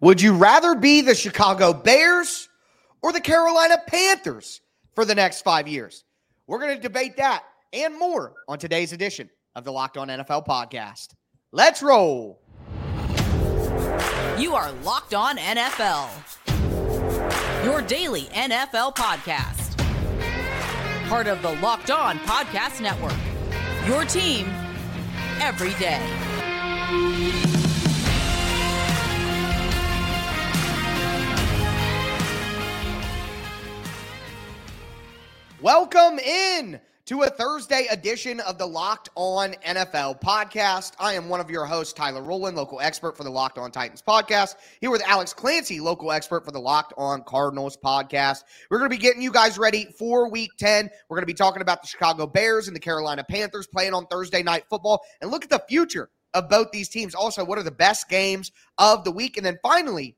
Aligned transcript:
Would 0.00 0.20
you 0.20 0.34
rather 0.34 0.74
be 0.74 1.00
the 1.00 1.14
Chicago 1.14 1.72
Bears 1.72 2.48
or 3.02 3.12
the 3.12 3.20
Carolina 3.20 3.78
Panthers 3.86 4.60
for 4.94 5.04
the 5.04 5.14
next 5.14 5.42
five 5.42 5.68
years? 5.68 6.04
We're 6.46 6.58
going 6.58 6.76
to 6.76 6.82
debate 6.82 7.16
that 7.16 7.44
and 7.72 7.98
more 7.98 8.34
on 8.48 8.58
today's 8.58 8.92
edition 8.92 9.30
of 9.54 9.64
the 9.64 9.72
Locked 9.72 9.96
On 9.96 10.08
NFL 10.08 10.46
podcast. 10.46 11.14
Let's 11.52 11.82
roll. 11.82 12.40
You 14.38 14.54
are 14.54 14.72
Locked 14.82 15.14
On 15.14 15.36
NFL, 15.36 16.10
your 17.64 17.80
daily 17.82 18.22
NFL 18.32 18.96
podcast. 18.96 19.78
Part 21.08 21.28
of 21.28 21.40
the 21.42 21.52
Locked 21.60 21.90
On 21.90 22.18
Podcast 22.20 22.80
Network, 22.80 23.14
your 23.86 24.04
team 24.04 24.48
every 25.40 25.74
day. 25.74 26.00
Welcome 35.64 36.18
in 36.18 36.78
to 37.06 37.22
a 37.22 37.30
Thursday 37.30 37.86
edition 37.90 38.38
of 38.40 38.58
the 38.58 38.66
Locked 38.66 39.08
On 39.14 39.54
NFL 39.66 40.20
podcast. 40.20 40.92
I 41.00 41.14
am 41.14 41.30
one 41.30 41.40
of 41.40 41.48
your 41.48 41.64
hosts, 41.64 41.94
Tyler 41.94 42.20
Rowland, 42.20 42.54
local 42.54 42.82
expert 42.82 43.16
for 43.16 43.24
the 43.24 43.30
Locked 43.30 43.56
On 43.56 43.70
Titans 43.70 44.02
podcast, 44.06 44.56
here 44.82 44.90
with 44.90 45.02
Alex 45.06 45.32
Clancy, 45.32 45.80
local 45.80 46.12
expert 46.12 46.44
for 46.44 46.50
the 46.50 46.60
Locked 46.60 46.92
On 46.98 47.22
Cardinals 47.22 47.78
podcast. 47.78 48.44
We're 48.68 48.76
going 48.76 48.90
to 48.90 48.94
be 48.94 49.00
getting 49.00 49.22
you 49.22 49.32
guys 49.32 49.56
ready 49.56 49.86
for 49.98 50.28
week 50.28 50.50
10. 50.58 50.90
We're 51.08 51.16
going 51.16 51.22
to 51.22 51.26
be 51.26 51.32
talking 51.32 51.62
about 51.62 51.80
the 51.80 51.88
Chicago 51.88 52.26
Bears 52.26 52.66
and 52.66 52.76
the 52.76 52.80
Carolina 52.80 53.24
Panthers 53.24 53.66
playing 53.66 53.94
on 53.94 54.06
Thursday 54.08 54.42
night 54.42 54.64
football 54.68 55.00
and 55.22 55.30
look 55.30 55.44
at 55.44 55.50
the 55.50 55.64
future 55.66 56.10
of 56.34 56.50
both 56.50 56.72
these 56.72 56.90
teams. 56.90 57.14
Also, 57.14 57.42
what 57.42 57.56
are 57.56 57.62
the 57.62 57.70
best 57.70 58.10
games 58.10 58.52
of 58.76 59.02
the 59.02 59.10
week? 59.10 59.38
And 59.38 59.46
then 59.46 59.58
finally, 59.62 60.14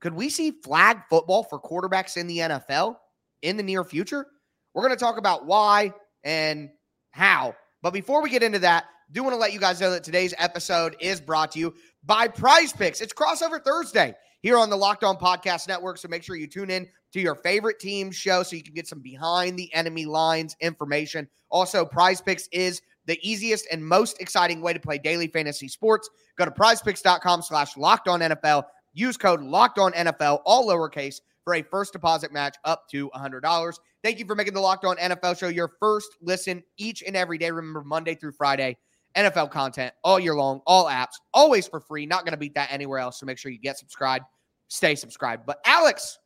could 0.00 0.14
we 0.14 0.30
see 0.30 0.50
flag 0.50 1.00
football 1.10 1.42
for 1.42 1.60
quarterbacks 1.60 2.16
in 2.16 2.26
the 2.26 2.38
NFL 2.38 2.96
in 3.42 3.58
the 3.58 3.62
near 3.62 3.84
future? 3.84 4.28
We're 4.76 4.82
going 4.82 4.94
to 4.94 5.02
talk 5.02 5.16
about 5.16 5.46
why 5.46 5.94
and 6.22 6.68
how. 7.10 7.56
But 7.80 7.94
before 7.94 8.22
we 8.22 8.28
get 8.28 8.42
into 8.42 8.58
that, 8.58 8.84
do 9.10 9.22
want 9.22 9.32
to 9.32 9.38
let 9.38 9.54
you 9.54 9.58
guys 9.58 9.80
know 9.80 9.90
that 9.92 10.04
today's 10.04 10.34
episode 10.36 10.96
is 11.00 11.18
brought 11.18 11.52
to 11.52 11.58
you 11.58 11.72
by 12.04 12.28
Prize 12.28 12.74
Picks. 12.74 13.00
It's 13.00 13.14
crossover 13.14 13.64
Thursday 13.64 14.14
here 14.42 14.58
on 14.58 14.68
the 14.68 14.76
Locked 14.76 15.02
On 15.02 15.16
Podcast 15.16 15.66
Network. 15.66 15.96
So 15.96 16.08
make 16.08 16.22
sure 16.22 16.36
you 16.36 16.46
tune 16.46 16.68
in 16.68 16.86
to 17.14 17.20
your 17.22 17.36
favorite 17.36 17.80
team 17.80 18.10
show 18.10 18.42
so 18.42 18.54
you 18.54 18.62
can 18.62 18.74
get 18.74 18.86
some 18.86 19.00
behind 19.00 19.58
the 19.58 19.72
enemy 19.72 20.04
lines 20.04 20.54
information. 20.60 21.26
Also, 21.48 21.86
Prize 21.86 22.20
Picks 22.20 22.46
is 22.52 22.82
the 23.06 23.18
easiest 23.26 23.66
and 23.72 23.82
most 23.82 24.20
exciting 24.20 24.60
way 24.60 24.74
to 24.74 24.80
play 24.80 24.98
daily 24.98 25.28
fantasy 25.28 25.68
sports. 25.68 26.10
Go 26.36 26.44
to 26.44 26.50
prizepicks.com 26.50 27.40
slash 27.40 27.78
locked 27.78 28.08
on 28.08 28.20
NFL. 28.20 28.64
Use 28.92 29.16
code 29.16 29.40
locked 29.40 29.78
on 29.78 29.92
NFL, 29.92 30.42
all 30.44 30.68
lowercase, 30.68 31.20
for 31.46 31.54
a 31.54 31.62
first 31.62 31.92
deposit 31.92 32.32
match 32.32 32.56
up 32.64 32.88
to 32.88 33.08
$100. 33.10 33.78
Thank 34.02 34.18
you 34.18 34.26
for 34.26 34.34
making 34.34 34.52
the 34.52 34.60
Locked 34.60 34.84
On 34.84 34.96
NFL 34.96 35.38
show 35.38 35.46
your 35.46 35.70
first 35.78 36.16
listen 36.20 36.60
each 36.76 37.04
and 37.06 37.16
every 37.16 37.38
day. 37.38 37.52
Remember, 37.52 37.84
Monday 37.84 38.16
through 38.16 38.32
Friday, 38.32 38.76
NFL 39.14 39.52
content 39.52 39.94
all 40.02 40.18
year 40.18 40.34
long, 40.34 40.60
all 40.66 40.86
apps, 40.86 41.14
always 41.32 41.68
for 41.68 41.78
free. 41.78 42.04
Not 42.04 42.24
going 42.24 42.32
to 42.32 42.36
beat 42.36 42.54
that 42.54 42.72
anywhere 42.72 42.98
else. 42.98 43.20
So 43.20 43.26
make 43.26 43.38
sure 43.38 43.52
you 43.52 43.60
get 43.60 43.78
subscribed, 43.78 44.24
stay 44.66 44.96
subscribed. 44.96 45.46
But 45.46 45.60
Alex, 45.64 46.18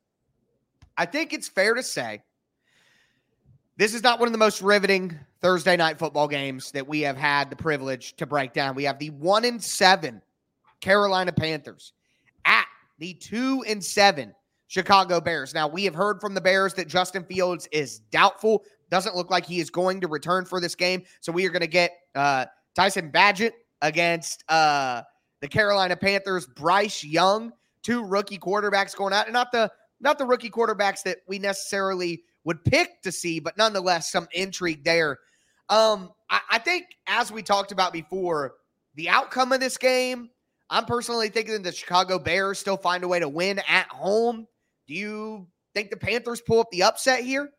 I 0.96 1.04
think 1.04 1.34
it's 1.34 1.48
fair 1.48 1.74
to 1.74 1.82
say 1.82 2.22
this 3.76 3.92
is 3.92 4.02
not 4.02 4.20
one 4.20 4.26
of 4.26 4.32
the 4.32 4.38
most 4.38 4.62
riveting 4.62 5.18
Thursday 5.42 5.76
night 5.76 5.98
football 5.98 6.28
games 6.28 6.70
that 6.72 6.88
we 6.88 7.02
have 7.02 7.18
had 7.18 7.50
the 7.50 7.56
privilege 7.56 8.16
to 8.16 8.24
break 8.24 8.54
down. 8.54 8.74
We 8.74 8.84
have 8.84 8.98
the 8.98 9.10
one 9.10 9.44
and 9.44 9.62
seven 9.62 10.22
Carolina 10.80 11.32
Panthers 11.32 11.92
at 12.46 12.66
the 12.98 13.12
two 13.12 13.62
and 13.68 13.84
seven 13.84 14.34
Chicago 14.70 15.20
Bears. 15.20 15.52
Now, 15.52 15.66
we 15.66 15.82
have 15.82 15.96
heard 15.96 16.20
from 16.20 16.32
the 16.32 16.40
Bears 16.40 16.74
that 16.74 16.86
Justin 16.86 17.24
Fields 17.24 17.68
is 17.72 17.98
doubtful. 18.12 18.62
Doesn't 18.88 19.16
look 19.16 19.28
like 19.28 19.44
he 19.44 19.58
is 19.58 19.68
going 19.68 20.00
to 20.00 20.06
return 20.06 20.44
for 20.44 20.60
this 20.60 20.76
game. 20.76 21.02
So 21.20 21.32
we 21.32 21.44
are 21.44 21.50
going 21.50 21.60
to 21.62 21.66
get 21.66 21.90
uh, 22.14 22.46
Tyson 22.76 23.10
Bagent 23.10 23.50
against 23.82 24.44
uh, 24.48 25.02
the 25.40 25.48
Carolina 25.48 25.96
Panthers, 25.96 26.46
Bryce 26.46 27.02
Young, 27.02 27.50
two 27.82 28.04
rookie 28.04 28.38
quarterbacks 28.38 28.94
going 28.94 29.12
out. 29.12 29.26
And 29.26 29.32
not 29.32 29.50
the 29.50 29.72
not 29.98 30.18
the 30.18 30.24
rookie 30.24 30.50
quarterbacks 30.50 31.02
that 31.02 31.18
we 31.26 31.40
necessarily 31.40 32.22
would 32.44 32.64
pick 32.64 33.02
to 33.02 33.10
see, 33.10 33.40
but 33.40 33.58
nonetheless, 33.58 34.12
some 34.12 34.28
intrigue 34.32 34.84
there. 34.84 35.18
Um, 35.68 36.12
I, 36.30 36.40
I 36.52 36.58
think 36.58 36.86
as 37.08 37.32
we 37.32 37.42
talked 37.42 37.72
about 37.72 37.92
before, 37.92 38.54
the 38.94 39.08
outcome 39.08 39.50
of 39.50 39.58
this 39.58 39.76
game, 39.76 40.30
I'm 40.70 40.84
personally 40.84 41.28
thinking 41.28 41.54
that 41.54 41.64
the 41.64 41.72
Chicago 41.72 42.20
Bears 42.20 42.60
still 42.60 42.76
find 42.76 43.02
a 43.02 43.08
way 43.08 43.18
to 43.18 43.28
win 43.28 43.60
at 43.66 43.88
home. 43.88 44.46
Do 44.90 44.96
you 44.96 45.46
think 45.72 45.90
the 45.90 45.96
Panthers 45.96 46.40
pull 46.40 46.58
up 46.58 46.66
the 46.72 46.82
upset 46.82 47.22
here? 47.22 47.52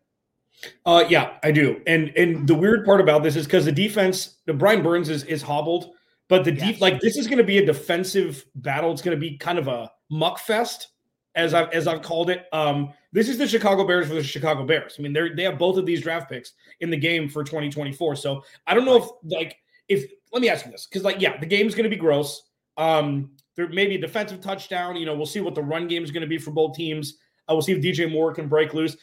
Uh, 0.86 1.06
yeah, 1.08 1.38
I 1.42 1.52
do. 1.52 1.82
And 1.88 2.12
and 2.18 2.46
the 2.46 2.54
weird 2.54 2.84
part 2.84 3.00
about 3.00 3.24
this 3.24 3.38
is 3.38 3.46
because 3.46 3.64
the 3.64 3.72
defense, 3.72 4.40
the 4.46 4.54
Brian 4.54 4.84
Burns 4.84 5.08
is 5.08 5.24
is 5.24 5.42
hobbled, 5.42 5.94
but 6.28 6.44
the 6.44 6.54
yes. 6.54 6.62
deep 6.62 6.82
like 6.82 7.00
this 7.00 7.16
is 7.16 7.28
going 7.28 7.38
to 7.38 7.46
be 7.46 7.60
a 7.60 7.66
defensive 7.66 8.46
battle. 8.56 8.92
It's 8.92 9.02
going 9.02 9.16
to 9.16 9.22
be 9.22 9.38
kind 9.38 9.58
of 9.58 9.70
a 9.70 9.90
muck 10.10 10.40
fest, 10.40 10.90
as 11.36 11.54
I've 11.54 11.70
as 11.70 11.88
I've 11.88 12.02
called 12.02 12.30
it. 12.30 12.48
Um, 12.52 12.92
this 13.14 13.30
is 13.30 13.38
the 13.38 13.48
Chicago 13.48 13.88
Bears 13.88 14.10
for 14.10 14.16
the 14.16 14.24
Chicago 14.24 14.66
Bears. 14.66 14.98
I 15.00 15.02
mean, 15.02 15.14
they 15.14 15.30
they 15.30 15.44
have 15.44 15.58
both 15.58 15.78
of 15.78 15.86
these 15.86 16.02
draft 16.02 16.30
picks 16.30 16.52
in 16.82 16.90
the 16.90 16.98
game 16.98 17.30
for 17.30 17.46
2024. 17.46 18.18
So 18.18 18.44
I 18.68 18.74
don't 18.74 18.84
know 18.84 18.98
if 18.98 19.06
like 19.24 19.56
if 19.88 20.12
let 20.34 20.42
me 20.42 20.50
ask 20.50 20.66
you 20.66 20.72
this 20.74 20.86
because 20.86 21.06
like 21.06 21.22
yeah, 21.22 21.40
the 21.40 21.46
game's 21.46 21.76
going 21.76 21.86
to 21.86 21.90
be 21.90 21.96
gross. 21.96 22.50
Um, 22.76 23.32
there 23.56 23.68
may 23.70 23.86
be 23.86 23.96
a 23.96 24.02
defensive 24.02 24.42
touchdown. 24.42 24.96
You 24.96 25.06
know, 25.06 25.16
we'll 25.16 25.26
see 25.26 25.42
what 25.42 25.56
the 25.56 25.64
run 25.64 25.88
game 25.88 26.04
is 26.04 26.12
going 26.12 26.22
to 26.22 26.28
be 26.28 26.38
for 26.38 26.52
both 26.52 26.76
teams. 26.76 27.18
Uh, 27.50 27.54
we'll 27.54 27.62
see 27.62 27.74
if 27.74 27.84
DJ 27.84 28.12
Moore 28.12 28.34
can 28.34 28.48
break 28.48 28.74
loose. 28.74 28.98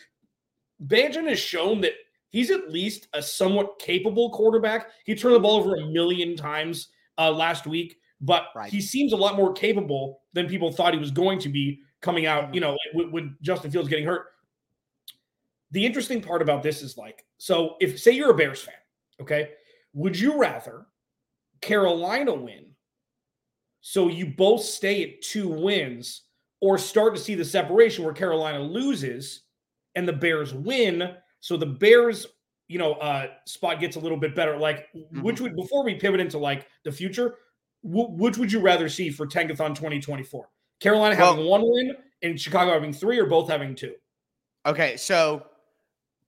Bagent 0.86 1.28
has 1.28 1.38
shown 1.38 1.80
that 1.82 1.92
he's 2.30 2.50
at 2.50 2.70
least 2.70 3.08
a 3.12 3.22
somewhat 3.22 3.78
capable 3.78 4.30
quarterback. 4.30 4.88
He 5.04 5.14
turned 5.14 5.34
the 5.34 5.40
ball 5.40 5.56
over 5.56 5.76
a 5.76 5.86
million 5.86 6.36
times 6.36 6.88
uh, 7.18 7.30
last 7.30 7.66
week, 7.66 7.96
but 8.20 8.46
right. 8.54 8.70
he 8.70 8.80
seems 8.80 9.12
a 9.12 9.16
lot 9.16 9.36
more 9.36 9.52
capable 9.52 10.20
than 10.32 10.48
people 10.48 10.72
thought 10.72 10.94
he 10.94 11.00
was 11.00 11.10
going 11.10 11.38
to 11.40 11.48
be 11.48 11.80
coming 12.00 12.26
out. 12.26 12.44
Mm-hmm. 12.44 12.54
You 12.54 12.60
know, 12.60 12.76
with, 12.94 13.10
with 13.10 13.42
Justin 13.42 13.70
Fields 13.70 13.88
getting 13.88 14.06
hurt. 14.06 14.26
The 15.70 15.84
interesting 15.84 16.22
part 16.22 16.40
about 16.40 16.62
this 16.62 16.80
is 16.80 16.96
like, 16.96 17.26
so 17.36 17.76
if 17.80 18.00
say 18.00 18.12
you're 18.12 18.30
a 18.30 18.34
Bears 18.34 18.62
fan, 18.62 18.74
okay, 19.20 19.50
would 19.92 20.18
you 20.18 20.38
rather 20.38 20.86
Carolina 21.60 22.32
win 22.32 22.74
so 23.88 24.08
you 24.08 24.26
both 24.26 24.62
stay 24.62 25.02
at 25.02 25.22
two 25.22 25.48
wins 25.48 26.24
or 26.60 26.76
start 26.76 27.14
to 27.14 27.20
see 27.22 27.34
the 27.34 27.44
separation 27.44 28.04
where 28.04 28.12
Carolina 28.12 28.60
loses 28.60 29.44
and 29.94 30.06
the 30.06 30.12
Bears 30.12 30.52
win. 30.52 31.14
So 31.40 31.56
the 31.56 31.64
Bears, 31.64 32.26
you 32.68 32.78
know, 32.78 32.92
uh, 32.96 33.28
spot 33.46 33.80
gets 33.80 33.96
a 33.96 33.98
little 33.98 34.18
bit 34.18 34.34
better. 34.34 34.58
Like, 34.58 34.88
mm-hmm. 34.94 35.22
which 35.22 35.40
would, 35.40 35.56
before 35.56 35.84
we 35.84 35.94
pivot 35.94 36.20
into 36.20 36.36
like 36.36 36.66
the 36.84 36.92
future, 36.92 37.36
w- 37.82 38.10
which 38.10 38.36
would 38.36 38.52
you 38.52 38.60
rather 38.60 38.90
see 38.90 39.08
for 39.08 39.26
Tankathon 39.26 39.74
2024? 39.74 40.50
Carolina 40.80 41.16
well, 41.16 41.32
having 41.32 41.48
one 41.48 41.62
win 41.64 41.96
and 42.20 42.38
Chicago 42.38 42.72
having 42.72 42.92
three 42.92 43.18
or 43.18 43.24
both 43.24 43.48
having 43.48 43.74
two? 43.74 43.94
Okay. 44.66 44.98
So 44.98 45.46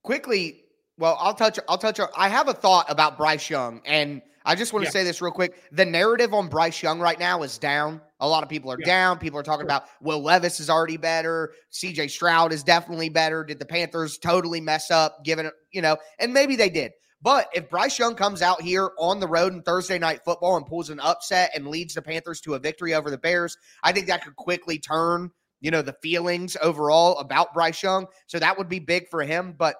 quickly, 0.01 0.63
well, 0.97 1.15
I'll 1.19 1.35
touch, 1.35 1.59
I'll 1.69 1.77
touch, 1.77 1.99
I 2.17 2.27
have 2.27 2.47
a 2.47 2.53
thought 2.55 2.87
about 2.89 3.19
Bryce 3.19 3.51
Young 3.51 3.83
and 3.85 4.23
I 4.45 4.55
just 4.55 4.73
want 4.73 4.83
to 4.83 4.87
yeah. 4.87 4.91
say 4.91 5.03
this 5.03 5.21
real 5.21 5.31
quick. 5.31 5.61
The 5.71 5.85
narrative 5.85 6.33
on 6.33 6.47
Bryce 6.47 6.81
Young 6.81 6.99
right 6.99 7.19
now 7.19 7.43
is 7.43 7.57
down. 7.57 8.01
A 8.19 8.27
lot 8.27 8.43
of 8.43 8.49
people 8.49 8.71
are 8.71 8.79
yeah. 8.79 8.85
down. 8.85 9.19
People 9.19 9.39
are 9.39 9.43
talking 9.43 9.61
sure. 9.61 9.67
about 9.67 9.85
Will 10.01 10.21
Levis 10.21 10.59
is 10.59 10.69
already 10.69 10.97
better. 10.97 11.53
CJ 11.71 12.09
Stroud 12.09 12.53
is 12.53 12.63
definitely 12.63 13.09
better. 13.09 13.43
Did 13.43 13.59
the 13.59 13.65
Panthers 13.65 14.17
totally 14.17 14.61
mess 14.61 14.91
up, 14.91 15.23
given 15.23 15.45
it, 15.45 15.53
you 15.71 15.81
know, 15.81 15.97
and 16.19 16.33
maybe 16.33 16.55
they 16.55 16.69
did. 16.69 16.91
But 17.21 17.49
if 17.53 17.69
Bryce 17.69 17.99
Young 17.99 18.15
comes 18.15 18.41
out 18.41 18.61
here 18.61 18.91
on 18.97 19.19
the 19.19 19.27
road 19.27 19.53
in 19.53 19.61
Thursday 19.61 19.99
night 19.99 20.21
football 20.25 20.57
and 20.57 20.65
pulls 20.65 20.89
an 20.89 20.99
upset 20.99 21.51
and 21.53 21.67
leads 21.67 21.93
the 21.93 22.01
Panthers 22.01 22.41
to 22.41 22.55
a 22.55 22.59
victory 22.59 22.95
over 22.95 23.11
the 23.11 23.17
Bears, 23.17 23.57
I 23.83 23.91
think 23.91 24.07
that 24.07 24.23
could 24.23 24.35
quickly 24.35 24.79
turn, 24.79 25.29
you 25.59 25.69
know, 25.69 25.83
the 25.83 25.95
feelings 26.01 26.57
overall 26.61 27.19
about 27.19 27.53
Bryce 27.53 27.83
Young. 27.83 28.07
So 28.25 28.39
that 28.39 28.57
would 28.57 28.69
be 28.69 28.79
big 28.79 29.07
for 29.09 29.21
him. 29.21 29.53
But 29.55 29.75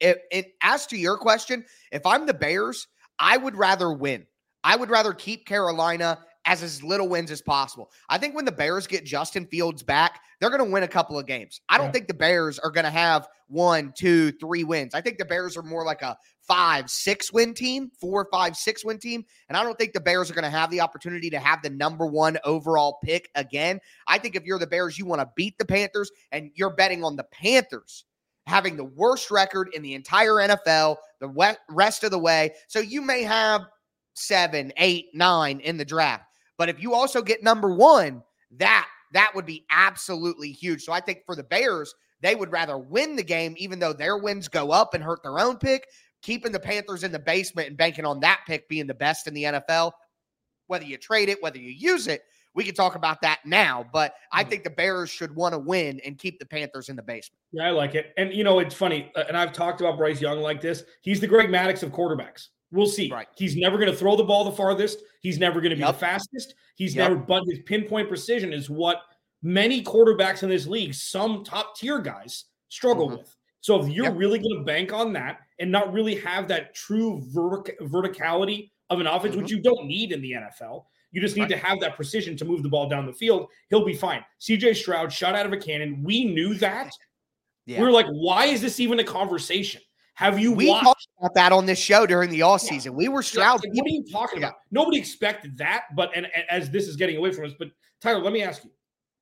it, 0.00 0.22
it 0.30 0.52
as 0.62 0.86
to 0.86 0.96
your 0.96 1.18
question, 1.18 1.64
if 1.92 2.06
I'm 2.06 2.26
the 2.26 2.34
Bears, 2.34 2.86
I 3.18 3.36
would 3.36 3.56
rather 3.56 3.92
win. 3.92 4.26
I 4.64 4.76
would 4.76 4.90
rather 4.90 5.12
keep 5.12 5.46
Carolina 5.46 6.18
as 6.46 6.62
as 6.62 6.82
little 6.82 7.08
wins 7.08 7.30
as 7.30 7.42
possible. 7.42 7.90
I 8.08 8.18
think 8.18 8.34
when 8.34 8.44
the 8.44 8.52
Bears 8.52 8.86
get 8.86 9.04
Justin 9.04 9.46
Fields 9.46 9.82
back, 9.82 10.20
they're 10.40 10.50
going 10.50 10.64
to 10.64 10.70
win 10.70 10.84
a 10.84 10.88
couple 10.88 11.18
of 11.18 11.26
games. 11.26 11.60
I 11.68 11.76
don't 11.76 11.88
yeah. 11.88 11.92
think 11.92 12.08
the 12.08 12.14
Bears 12.14 12.58
are 12.58 12.70
going 12.70 12.84
to 12.84 12.90
have 12.90 13.28
one, 13.48 13.92
two, 13.96 14.32
three 14.32 14.64
wins. 14.64 14.94
I 14.94 15.00
think 15.00 15.18
the 15.18 15.24
Bears 15.24 15.56
are 15.56 15.62
more 15.62 15.84
like 15.84 16.02
a 16.02 16.16
five, 16.46 16.88
six 16.88 17.32
win 17.32 17.52
team, 17.52 17.90
four, 18.00 18.28
five, 18.30 18.56
six 18.56 18.84
win 18.84 18.98
team. 18.98 19.24
And 19.48 19.56
I 19.56 19.62
don't 19.62 19.76
think 19.76 19.92
the 19.92 20.00
Bears 20.00 20.30
are 20.30 20.34
going 20.34 20.44
to 20.44 20.50
have 20.50 20.70
the 20.70 20.80
opportunity 20.80 21.30
to 21.30 21.38
have 21.38 21.62
the 21.62 21.70
number 21.70 22.06
one 22.06 22.38
overall 22.44 22.98
pick 23.02 23.28
again. 23.34 23.80
I 24.06 24.18
think 24.18 24.36
if 24.36 24.44
you're 24.44 24.58
the 24.58 24.66
Bears, 24.66 24.98
you 24.98 25.06
want 25.06 25.20
to 25.20 25.30
beat 25.34 25.58
the 25.58 25.64
Panthers 25.64 26.10
and 26.30 26.50
you're 26.54 26.74
betting 26.74 27.02
on 27.02 27.16
the 27.16 27.24
Panthers 27.24 28.04
having 28.46 28.76
the 28.76 28.84
worst 28.84 29.30
record 29.30 29.68
in 29.74 29.82
the 29.82 29.94
entire 29.94 30.34
NFL 30.34 30.96
the 31.20 31.56
rest 31.68 32.04
of 32.04 32.10
the 32.10 32.18
way. 32.18 32.52
So 32.68 32.78
you 32.78 33.02
may 33.02 33.22
have 33.22 33.62
seven, 34.14 34.72
eight, 34.76 35.06
nine 35.14 35.60
in 35.60 35.76
the 35.76 35.84
draft. 35.84 36.24
But 36.58 36.68
if 36.68 36.80
you 36.80 36.94
also 36.94 37.22
get 37.22 37.42
number 37.42 37.74
one, 37.74 38.22
that 38.58 38.88
that 39.12 39.32
would 39.34 39.46
be 39.46 39.64
absolutely 39.70 40.52
huge. 40.52 40.82
So 40.82 40.92
I 40.92 41.00
think 41.00 41.24
for 41.24 41.36
the 41.36 41.42
Bears, 41.42 41.94
they 42.22 42.34
would 42.34 42.52
rather 42.52 42.78
win 42.78 43.16
the 43.16 43.22
game, 43.22 43.54
even 43.58 43.78
though 43.78 43.92
their 43.92 44.16
wins 44.18 44.48
go 44.48 44.70
up 44.70 44.94
and 44.94 45.02
hurt 45.02 45.22
their 45.22 45.38
own 45.38 45.58
pick, 45.58 45.86
keeping 46.22 46.52
the 46.52 46.60
Panthers 46.60 47.04
in 47.04 47.12
the 47.12 47.18
basement 47.18 47.68
and 47.68 47.76
banking 47.76 48.04
on 48.04 48.20
that 48.20 48.40
pick 48.46 48.68
being 48.68 48.86
the 48.86 48.94
best 48.94 49.26
in 49.26 49.34
the 49.34 49.44
NFL. 49.44 49.92
Whether 50.66 50.86
you 50.86 50.96
trade 50.96 51.28
it, 51.28 51.42
whether 51.42 51.58
you 51.58 51.70
use 51.70 52.08
it, 52.08 52.22
we 52.56 52.64
can 52.64 52.74
talk 52.74 52.96
about 52.96 53.20
that 53.20 53.40
now. 53.44 53.86
But 53.92 54.14
I 54.32 54.40
mm-hmm. 54.40 54.50
think 54.50 54.64
the 54.64 54.70
Bears 54.70 55.10
should 55.10 55.34
want 55.36 55.52
to 55.52 55.58
win 55.58 56.00
and 56.04 56.18
keep 56.18 56.40
the 56.40 56.46
Panthers 56.46 56.88
in 56.88 56.96
the 56.96 57.02
basement. 57.02 57.38
Yeah, 57.52 57.68
I 57.68 57.70
like 57.70 57.94
it. 57.94 58.12
And 58.16 58.32
you 58.32 58.42
know, 58.42 58.58
it's 58.58 58.74
funny. 58.74 59.12
Uh, 59.14 59.24
and 59.28 59.36
I've 59.36 59.52
talked 59.52 59.80
about 59.80 59.98
Bryce 59.98 60.20
Young 60.20 60.40
like 60.40 60.60
this. 60.60 60.82
He's 61.02 61.20
the 61.20 61.26
Greg 61.26 61.48
Maddux 61.48 61.82
of 61.84 61.92
quarterbacks. 61.92 62.48
We'll 62.72 62.86
see. 62.86 63.12
Right. 63.12 63.28
He's 63.36 63.56
never 63.56 63.78
going 63.78 63.90
to 63.90 63.96
throw 63.96 64.16
the 64.16 64.24
ball 64.24 64.44
the 64.44 64.52
farthest. 64.52 64.98
He's 65.20 65.38
never 65.38 65.60
going 65.60 65.70
to 65.70 65.76
be 65.76 65.82
yep. 65.82 65.94
the 65.94 65.98
fastest. 65.98 66.54
He's 66.74 66.96
yep. 66.96 67.10
never, 67.10 67.20
but 67.20 67.44
his 67.48 67.60
pinpoint 67.60 68.08
precision 68.08 68.52
is 68.52 68.68
what 68.68 69.02
many 69.42 69.84
quarterbacks 69.84 70.42
in 70.42 70.48
this 70.48 70.66
league, 70.66 70.94
some 70.94 71.44
top 71.44 71.76
tier 71.76 72.00
guys, 72.00 72.46
struggle 72.68 73.08
mm-hmm. 73.08 73.18
with. 73.18 73.36
So 73.60 73.80
if 73.80 73.88
you're 73.88 74.06
yep. 74.06 74.16
really 74.16 74.38
going 74.38 74.58
to 74.58 74.64
bank 74.64 74.92
on 74.92 75.12
that 75.12 75.40
and 75.60 75.70
not 75.70 75.92
really 75.92 76.16
have 76.16 76.48
that 76.48 76.74
true 76.74 77.22
vertic- 77.34 77.78
verticality 77.82 78.70
of 78.90 79.00
an 79.00 79.06
offense, 79.06 79.34
mm-hmm. 79.34 79.42
which 79.42 79.50
you 79.50 79.60
don't 79.60 79.86
need 79.86 80.12
in 80.12 80.20
the 80.20 80.32
NFL, 80.32 80.84
you 81.16 81.22
just 81.22 81.34
need 81.34 81.48
to 81.48 81.56
have 81.56 81.80
that 81.80 81.96
precision 81.96 82.36
to 82.36 82.44
move 82.44 82.62
the 82.62 82.68
ball 82.68 82.90
down 82.90 83.06
the 83.06 83.12
field. 83.12 83.48
He'll 83.70 83.86
be 83.86 83.94
fine. 83.94 84.22
CJ 84.38 84.76
Stroud 84.76 85.10
shot 85.10 85.34
out 85.34 85.46
of 85.46 85.52
a 85.54 85.56
cannon. 85.56 86.02
We 86.04 86.26
knew 86.26 86.52
that. 86.56 86.90
Yeah. 87.64 87.80
We 87.80 87.86
are 87.86 87.90
like, 87.90 88.04
why 88.10 88.44
is 88.44 88.60
this 88.60 88.80
even 88.80 89.00
a 89.00 89.04
conversation? 89.04 89.80
Have 90.12 90.38
you 90.38 90.52
we 90.52 90.68
watched? 90.68 90.84
talked 90.84 91.06
about 91.18 91.34
that 91.34 91.52
on 91.52 91.64
this 91.64 91.78
show 91.78 92.04
during 92.04 92.28
the 92.28 92.42
off 92.42 92.60
season? 92.60 92.92
Yeah. 92.92 92.98
We 92.98 93.08
were 93.08 93.22
Stroud. 93.22 93.62
Yeah. 93.64 93.70
What 93.72 93.86
are 93.86 93.94
you 93.94 94.04
talking 94.12 94.38
about? 94.40 94.56
Nobody 94.70 94.98
expected 94.98 95.56
that, 95.56 95.84
but 95.96 96.10
and, 96.14 96.26
and, 96.26 96.44
as 96.50 96.68
this 96.68 96.86
is 96.86 96.96
getting 96.96 97.16
away 97.16 97.32
from 97.32 97.46
us, 97.46 97.52
but 97.58 97.68
Tyler, 98.02 98.20
let 98.20 98.34
me 98.34 98.42
ask 98.42 98.62
you: 98.62 98.70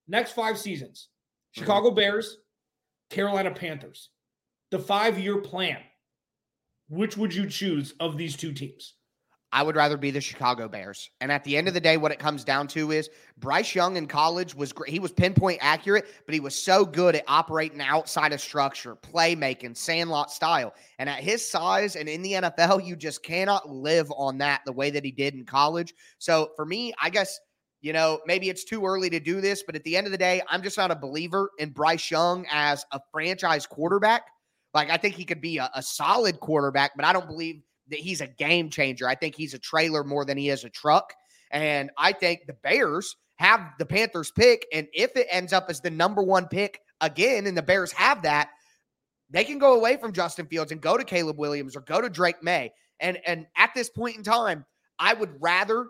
next 0.09 0.33
five 0.33 0.59
seasons, 0.59 1.11
mm-hmm. 1.55 1.63
Chicago 1.63 1.93
Bears, 1.93 2.39
Carolina 3.09 3.53
Panthers, 3.53 4.11
the 4.73 4.81
five-year 4.81 5.39
plan. 5.39 5.79
Which 6.89 7.17
would 7.17 7.33
you 7.33 7.49
choose 7.49 7.95
of 8.01 8.17
these 8.17 8.37
two 8.37 8.53
teams? 8.53 8.95
I 9.55 9.63
would 9.63 9.77
rather 9.77 9.97
be 9.97 10.11
the 10.11 10.21
Chicago 10.21 10.67
Bears. 10.67 11.09
And 11.21 11.31
at 11.31 11.45
the 11.45 11.57
end 11.57 11.69
of 11.69 11.75
the 11.75 11.81
day, 11.81 11.97
what 11.97 12.11
it 12.11 12.19
comes 12.19 12.43
down 12.43 12.67
to 12.69 12.91
is 12.91 13.09
Bryce 13.39 13.73
Young 13.73 13.97
in 13.97 14.09
college 14.09 14.53
was 14.53 14.73
great. 14.73 14.91
He 14.91 14.99
was 14.99 15.13
pinpoint 15.13 15.61
accurate, 15.63 16.07
but 16.27 16.35
he 16.35 16.41
was 16.41 16.61
so 16.61 16.85
good 16.85 17.15
at 17.15 17.23
operating 17.29 17.81
outside 17.81 18.33
of 18.33 18.41
structure, 18.41 18.97
playmaking, 18.97 19.77
sandlot 19.77 20.33
style. 20.33 20.75
And 20.99 21.09
at 21.09 21.21
his 21.21 21.49
size 21.49 21.95
and 21.95 22.09
in 22.09 22.21
the 22.21 22.33
NFL, 22.33 22.85
you 22.85 22.97
just 22.97 23.23
cannot 23.23 23.71
live 23.71 24.11
on 24.17 24.39
that 24.39 24.63
the 24.67 24.73
way 24.73 24.91
that 24.91 25.05
he 25.05 25.13
did 25.13 25.35
in 25.35 25.45
college. 25.45 25.95
So 26.19 26.51
for 26.57 26.67
me, 26.67 26.93
I 27.01 27.09
guess, 27.09 27.39
you 27.81 27.93
know, 27.93 28.19
maybe 28.27 28.49
it's 28.49 28.65
too 28.65 28.85
early 28.85 29.09
to 29.11 29.21
do 29.21 29.41
this, 29.41 29.63
but 29.63 29.77
at 29.77 29.85
the 29.85 29.97
end 29.97 30.09
of 30.09 30.11
the 30.11 30.19
day, 30.19 30.43
I'm 30.49 30.65
just 30.65 30.77
not 30.77 30.91
a 30.91 30.97
believer 30.97 31.53
in 31.59 31.71
Bryce 31.71 32.11
Young 32.11 32.45
as 32.51 32.85
a 32.91 32.99
franchise 33.13 33.67
quarterback. 33.67 34.23
Like, 34.73 34.91
I 34.91 34.97
think 34.97 35.15
he 35.15 35.25
could 35.25 35.41
be 35.41 35.59
a, 35.59 35.71
a 35.77 35.83
solid 35.83 36.41
quarterback, 36.41 36.97
but 36.97 37.05
I 37.05 37.13
don't 37.13 37.29
believe 37.29 37.63
that 37.91 37.99
he's 37.99 38.21
a 38.21 38.27
game 38.27 38.71
changer. 38.71 39.09
I 39.09 39.15
think 39.15 39.35
he's 39.35 39.55
a 39.55 39.59
trailer 39.59 40.05
more 40.05 40.25
than 40.25 40.39
he 40.39 40.51
is 40.51 40.65
a 40.65 40.71
truck. 40.71 41.13
And 41.51 41.91
I 41.99 42.13
think 42.13 42.47
the 42.47 42.55
Bears 42.55 43.17
have 43.37 43.61
the 43.79 43.87
Panthers 43.87 44.31
pick. 44.31 44.67
And 44.73 44.87
if 44.93 45.17
it 45.17 45.27
ends 45.31 45.53
up 45.53 45.67
as 45.69 45.81
the 45.81 45.91
number 45.91 46.23
one 46.23 46.47
pick 46.47 46.81
again, 47.01 47.47
and 47.47 47.57
the 47.57 47.63
Bears 47.63 47.93
have 47.93 48.23
that, 48.23 48.51
they 49.31 49.45
can 49.45 49.59
go 49.59 49.75
away 49.75 49.97
from 49.97 50.13
Justin 50.13 50.47
Fields 50.47 50.73
and 50.73 50.81
go 50.81 50.97
to 50.97 51.05
Caleb 51.05 51.39
Williams 51.39 51.77
or 51.77 51.81
go 51.81 52.01
to 52.01 52.09
Drake 52.09 52.43
Maye. 52.43 52.73
And 53.01 53.19
and 53.27 53.47
at 53.57 53.71
this 53.75 53.91
point 53.91 54.17
in 54.17 54.23
time, 54.23 54.65
I 54.99 55.15
would 55.15 55.31
rather 55.41 55.87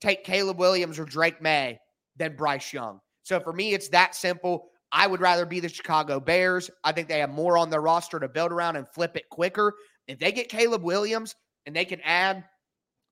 take 0.00 0.24
Caleb 0.24 0.58
Williams 0.58 0.98
or 0.98 1.04
Drake 1.04 1.42
Maye 1.42 1.78
than 2.16 2.36
Bryce 2.36 2.72
Young. 2.72 3.00
So 3.22 3.40
for 3.40 3.52
me, 3.52 3.74
it's 3.74 3.88
that 3.88 4.14
simple. 4.14 4.68
I 4.92 5.06
would 5.06 5.20
rather 5.20 5.44
be 5.44 5.60
the 5.60 5.68
Chicago 5.68 6.20
Bears. 6.20 6.70
I 6.84 6.92
think 6.92 7.08
they 7.08 7.18
have 7.18 7.30
more 7.30 7.58
on 7.58 7.70
their 7.70 7.80
roster 7.80 8.20
to 8.20 8.28
build 8.28 8.52
around 8.52 8.76
and 8.76 8.88
flip 8.88 9.16
it 9.16 9.28
quicker. 9.30 9.74
If 10.08 10.18
they 10.18 10.32
get 10.32 10.48
Caleb 10.48 10.82
Williams 10.82 11.34
and 11.66 11.74
they 11.74 11.84
can 11.84 12.00
add 12.02 12.44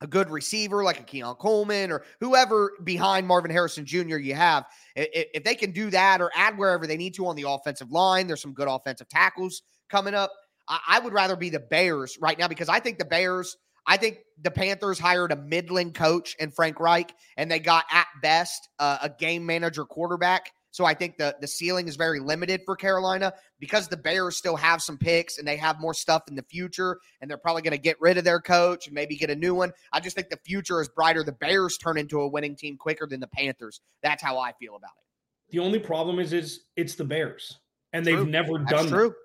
a 0.01 0.07
good 0.07 0.29
receiver 0.29 0.85
like 0.85 1.01
a 1.01 1.03
Keon 1.03 1.37
Coleman 1.37 1.91
or 1.91 2.05
whoever 2.21 2.73
behind 2.85 3.27
Marvin 3.27 3.51
Harrison 3.51 3.87
Jr. 3.87 4.17
you 4.17 4.35
have, 4.35 4.65
if 4.97 5.45
they 5.45 5.55
can 5.55 5.71
do 5.71 5.89
that 5.91 6.21
or 6.21 6.31
add 6.35 6.59
wherever 6.59 6.87
they 6.87 6.97
need 6.97 7.15
to 7.15 7.27
on 7.27 7.37
the 7.37 7.49
offensive 7.49 7.91
line, 7.91 8.27
there's 8.27 8.43
some 8.43 8.53
good 8.53 8.69
offensive 8.69 9.09
tackles 9.09 9.63
coming 9.89 10.15
up. 10.15 10.33
I 10.69 10.99
would 10.99 11.13
rather 11.13 11.37
be 11.37 11.51
the 11.51 11.61
Bears 11.61 12.19
right 12.21 12.39
now 12.39 12.49
because 12.49 12.69
I 12.69 12.81
think 12.81 12.99
the 12.99 13.05
Bears, 13.05 13.57
I 13.87 13.97
think 13.97 14.19
the 14.41 14.51
Panthers 14.51 14.99
hired 14.99 15.31
a 15.31 15.37
middling 15.37 15.93
coach 15.93 16.35
in 16.39 16.51
Frank 16.51 16.81
Reich, 16.81 17.15
and 17.37 17.51
they 17.51 17.59
got 17.59 17.85
at 17.91 18.07
best 18.23 18.69
a 18.79 19.11
game 19.19 19.47
manager 19.47 19.85
quarterback. 19.85 20.53
So 20.75 20.85
I 20.85 20.93
think 20.93 21.19
the 21.19 21.37
the 21.41 21.47
ceiling 21.47 21.87
is 21.87 21.95
very 21.95 22.19
limited 22.19 22.63
for 22.65 22.75
Carolina 22.75 23.33
because 23.61 23.87
the 23.87 23.97
Bears 23.97 24.37
still 24.37 24.57
have 24.57 24.83
some 24.83 24.99
picks 24.99 25.39
and 25.39 25.47
they 25.47 25.57
have 25.57 25.81
more 25.81 25.95
stuff 25.95 26.25
in 26.27 26.35
the 26.35 26.43
future 26.43 26.99
and 27.21 27.31
they're 27.31 27.39
probably 27.39 27.63
going 27.63 27.77
to 27.77 27.79
get 27.79 27.97
rid 28.01 28.19
of 28.19 28.25
their 28.25 28.41
coach 28.41 28.89
and 28.89 28.95
maybe 28.95 29.15
get 29.15 29.31
a 29.31 29.37
new 29.37 29.55
one. 29.55 29.73
I 29.93 30.01
just 30.01 30.17
think 30.17 30.31
the 30.31 30.41
future 30.45 30.81
is 30.81 30.89
brighter. 30.89 31.23
The 31.23 31.31
Bears 31.31 31.79
turn 31.79 31.97
into 31.97 32.23
a 32.23 32.27
winning 32.27 32.57
team 32.57 32.77
quicker 32.77 33.07
than 33.07 33.21
the 33.21 33.29
Panthers. 33.29 33.83
That's 34.03 34.21
how 34.21 34.37
I 34.37 34.51
feel 34.55 34.75
about 34.75 34.91
it. 34.99 35.53
The 35.53 35.61
only 35.61 35.79
problem 35.79 36.19
is 36.19 36.33
is 36.33 36.65
it's 36.75 36.97
the 36.97 37.05
Bears 37.05 37.61
and 37.93 38.05
they've 38.05 38.27
never 38.27 38.59
That's 38.59 38.73
done 38.73 38.89
true. 38.89 39.09
That. 39.11 39.17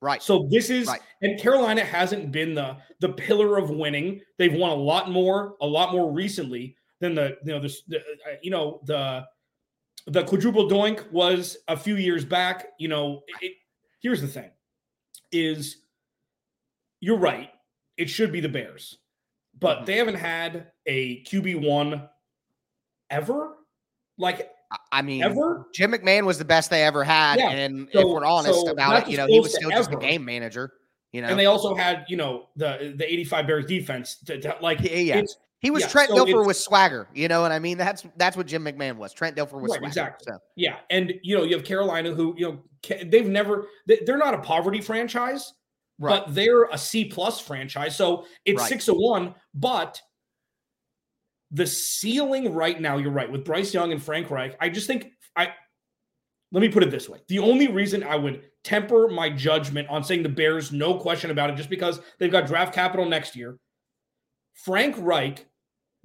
Right. 0.00 0.22
So 0.22 0.48
this 0.50 0.70
is 0.70 0.86
right. 0.86 1.02
and 1.20 1.38
Carolina 1.38 1.84
hasn't 1.84 2.32
been 2.32 2.54
the 2.54 2.78
the 3.00 3.10
pillar 3.10 3.58
of 3.58 3.68
winning. 3.68 4.22
They've 4.38 4.54
won 4.54 4.70
a 4.70 4.74
lot 4.74 5.10
more, 5.10 5.56
a 5.60 5.66
lot 5.66 5.92
more 5.92 6.10
recently 6.10 6.76
than 7.00 7.14
the 7.14 7.36
you 7.44 7.52
know 7.52 7.60
the, 7.60 7.76
the 7.88 7.98
uh, 7.98 8.36
you 8.40 8.50
know 8.50 8.80
the 8.86 9.26
the 10.06 10.24
quadruple 10.24 10.68
doink 10.68 11.10
was 11.10 11.56
a 11.68 11.76
few 11.76 11.96
years 11.96 12.24
back. 12.24 12.68
You 12.78 12.88
know, 12.88 13.22
it, 13.40 13.52
here's 14.00 14.20
the 14.20 14.28
thing: 14.28 14.50
is 15.32 15.78
you're 17.00 17.18
right. 17.18 17.50
It 17.96 18.10
should 18.10 18.32
be 18.32 18.40
the 18.40 18.48
Bears, 18.48 18.98
but 19.58 19.78
mm-hmm. 19.78 19.84
they 19.86 19.96
haven't 19.96 20.16
had 20.16 20.68
a 20.86 21.22
QB 21.24 21.66
one 21.66 22.08
ever. 23.10 23.54
Like, 24.18 24.50
I 24.92 25.02
mean, 25.02 25.22
ever. 25.22 25.66
Jim 25.74 25.92
McMahon 25.92 26.24
was 26.24 26.38
the 26.38 26.44
best 26.44 26.70
they 26.70 26.84
ever 26.84 27.04
had, 27.04 27.38
yeah. 27.38 27.50
and 27.50 27.88
so, 27.92 28.00
if 28.00 28.06
we're 28.06 28.24
honest 28.24 28.60
so 28.66 28.70
about 28.70 29.02
it, 29.02 29.10
you 29.10 29.16
know, 29.16 29.26
he 29.26 29.40
was 29.40 29.54
still 29.54 29.70
just 29.70 29.92
a 29.92 29.96
game 29.96 30.24
manager. 30.24 30.72
You 31.12 31.22
know, 31.22 31.28
and 31.28 31.38
they 31.38 31.46
also 31.46 31.76
had 31.76 32.04
you 32.08 32.16
know 32.16 32.48
the 32.56 32.92
the 32.96 33.10
85 33.10 33.46
Bears 33.46 33.66
defense 33.66 34.16
to, 34.26 34.40
to 34.40 34.56
like 34.60 34.80
yeah, 34.80 34.96
yeah. 34.96 35.16
It's, 35.18 35.36
he 35.64 35.70
was 35.70 35.80
yeah, 35.80 35.88
Trent 35.88 36.10
so 36.10 36.26
Dilfer 36.26 36.46
with 36.46 36.58
swagger. 36.58 37.08
You 37.14 37.26
know 37.26 37.40
what 37.40 37.50
I 37.50 37.58
mean? 37.58 37.78
That's 37.78 38.04
that's 38.18 38.36
what 38.36 38.46
Jim 38.46 38.62
McMahon 38.66 38.96
was. 38.96 39.14
Trent 39.14 39.34
Dilfer 39.34 39.54
was 39.54 39.70
right, 39.70 39.78
swagger. 39.78 39.86
Exactly. 39.86 40.24
So. 40.30 40.38
Yeah, 40.56 40.76
and 40.90 41.14
you 41.22 41.34
know 41.34 41.42
you 41.42 41.56
have 41.56 41.64
Carolina, 41.64 42.12
who 42.12 42.34
you 42.36 42.46
know 42.46 42.96
they've 43.06 43.26
never 43.26 43.68
they're 43.86 44.18
not 44.18 44.34
a 44.34 44.40
poverty 44.40 44.82
franchise, 44.82 45.54
right. 45.98 46.22
but 46.26 46.34
they're 46.34 46.64
a 46.64 46.76
C 46.76 47.06
plus 47.06 47.40
franchise. 47.40 47.96
So 47.96 48.26
it's 48.44 48.60
right. 48.60 48.68
six 48.68 48.88
of 48.88 48.96
one, 48.96 49.34
but 49.54 50.02
the 51.50 51.66
ceiling 51.66 52.52
right 52.52 52.78
now, 52.78 52.98
you're 52.98 53.10
right 53.10 53.32
with 53.32 53.42
Bryce 53.42 53.72
Young 53.72 53.90
and 53.90 54.02
Frank 54.02 54.30
Reich. 54.30 54.58
I 54.60 54.68
just 54.68 54.86
think 54.86 55.12
I 55.34 55.48
let 56.52 56.60
me 56.60 56.68
put 56.68 56.82
it 56.82 56.90
this 56.90 57.08
way: 57.08 57.20
the 57.28 57.38
only 57.38 57.68
reason 57.68 58.02
I 58.02 58.16
would 58.16 58.42
temper 58.64 59.08
my 59.08 59.30
judgment 59.30 59.88
on 59.88 60.04
saying 60.04 60.24
the 60.24 60.28
Bears, 60.28 60.72
no 60.72 60.98
question 60.98 61.30
about 61.30 61.48
it, 61.48 61.56
just 61.56 61.70
because 61.70 62.02
they've 62.18 62.30
got 62.30 62.46
draft 62.46 62.74
capital 62.74 63.06
next 63.06 63.34
year. 63.34 63.56
Frank 64.52 64.94
Reich 64.98 65.46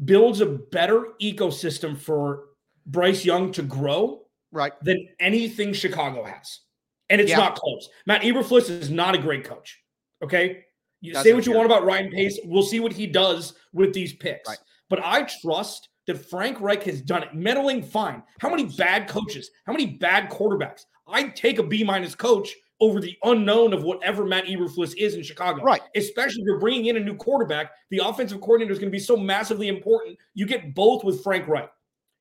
builds 0.05 0.41
a 0.41 0.45
better 0.45 1.09
ecosystem 1.21 1.97
for 1.97 2.45
Bryce 2.85 3.25
Young 3.25 3.51
to 3.53 3.61
grow 3.61 4.25
right 4.51 4.73
than 4.83 5.07
anything 5.19 5.73
Chicago 5.73 6.23
has. 6.23 6.61
And 7.09 7.19
it's 7.19 7.31
yeah. 7.31 7.37
not 7.37 7.55
close. 7.55 7.89
Matt 8.05 8.21
Eberflus 8.21 8.69
is 8.69 8.89
not 8.89 9.15
a 9.15 9.17
great 9.17 9.43
coach. 9.43 9.79
Okay. 10.23 10.63
You 11.01 11.13
Doesn't 11.13 11.29
say 11.29 11.33
what 11.33 11.45
you 11.45 11.53
want 11.53 11.65
about 11.65 11.85
Ryan 11.85 12.11
Pace. 12.11 12.39
We'll 12.43 12.63
see 12.63 12.79
what 12.79 12.93
he 12.93 13.07
does 13.07 13.53
with 13.73 13.93
these 13.93 14.13
picks. 14.13 14.47
Right. 14.49 14.57
But 14.89 15.03
I 15.03 15.27
trust 15.41 15.89
that 16.07 16.29
Frank 16.29 16.59
Reich 16.59 16.83
has 16.83 17.01
done 17.01 17.23
it. 17.23 17.33
Meddling 17.33 17.83
fine. 17.83 18.21
How 18.39 18.49
many 18.49 18.65
bad 18.65 19.07
coaches? 19.07 19.49
How 19.65 19.71
many 19.71 19.85
bad 19.85 20.29
quarterbacks? 20.29 20.81
I'd 21.07 21.35
take 21.35 21.57
a 21.59 21.63
B 21.63 21.83
minus 21.83 22.15
coach 22.15 22.53
over 22.81 22.99
the 22.99 23.17
unknown 23.23 23.73
of 23.73 23.83
whatever 23.83 24.25
Matt 24.25 24.45
Eberflus 24.45 24.95
is 24.97 25.15
in 25.15 25.23
Chicago. 25.23 25.63
Right. 25.63 25.81
Especially 25.95 26.41
if 26.41 26.45
you're 26.45 26.59
bringing 26.59 26.85
in 26.85 26.97
a 26.97 26.99
new 26.99 27.15
quarterback, 27.15 27.71
the 27.89 28.01
offensive 28.03 28.39
coordinator 28.41 28.71
is 28.71 28.79
going 28.79 28.89
to 28.89 28.95
be 28.95 28.99
so 28.99 29.17
massively 29.17 29.67
important. 29.67 30.17
You 30.33 30.45
get 30.45 30.73
both 30.73 31.03
with 31.03 31.23
Frank 31.23 31.47
Reich. 31.47 31.69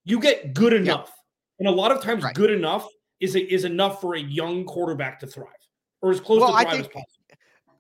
You 0.05 0.19
get 0.21 0.55
good 0.55 0.73
enough. 0.73 1.13
And 1.59 1.69
a 1.69 1.71
lot 1.71 1.93
of 1.93 2.03
times, 2.03 2.25
right. 2.25 2.35
good 2.35 2.51
enough 2.51 2.89
is, 3.21 3.37
a, 3.37 3.53
is 3.53 3.65
enough 3.65 4.01
for 4.01 4.15
a 4.15 4.21
young 4.21 4.65
quarterback 4.65 5.21
to 5.21 5.27
thrive 5.27 5.49
or 6.03 6.11
as 6.11 6.21
close 6.21 6.41
well, 6.41 6.49
to 6.49 6.63
thrive 6.63 6.73
think, 6.73 6.87
as 6.87 6.87
possible. 6.87 7.18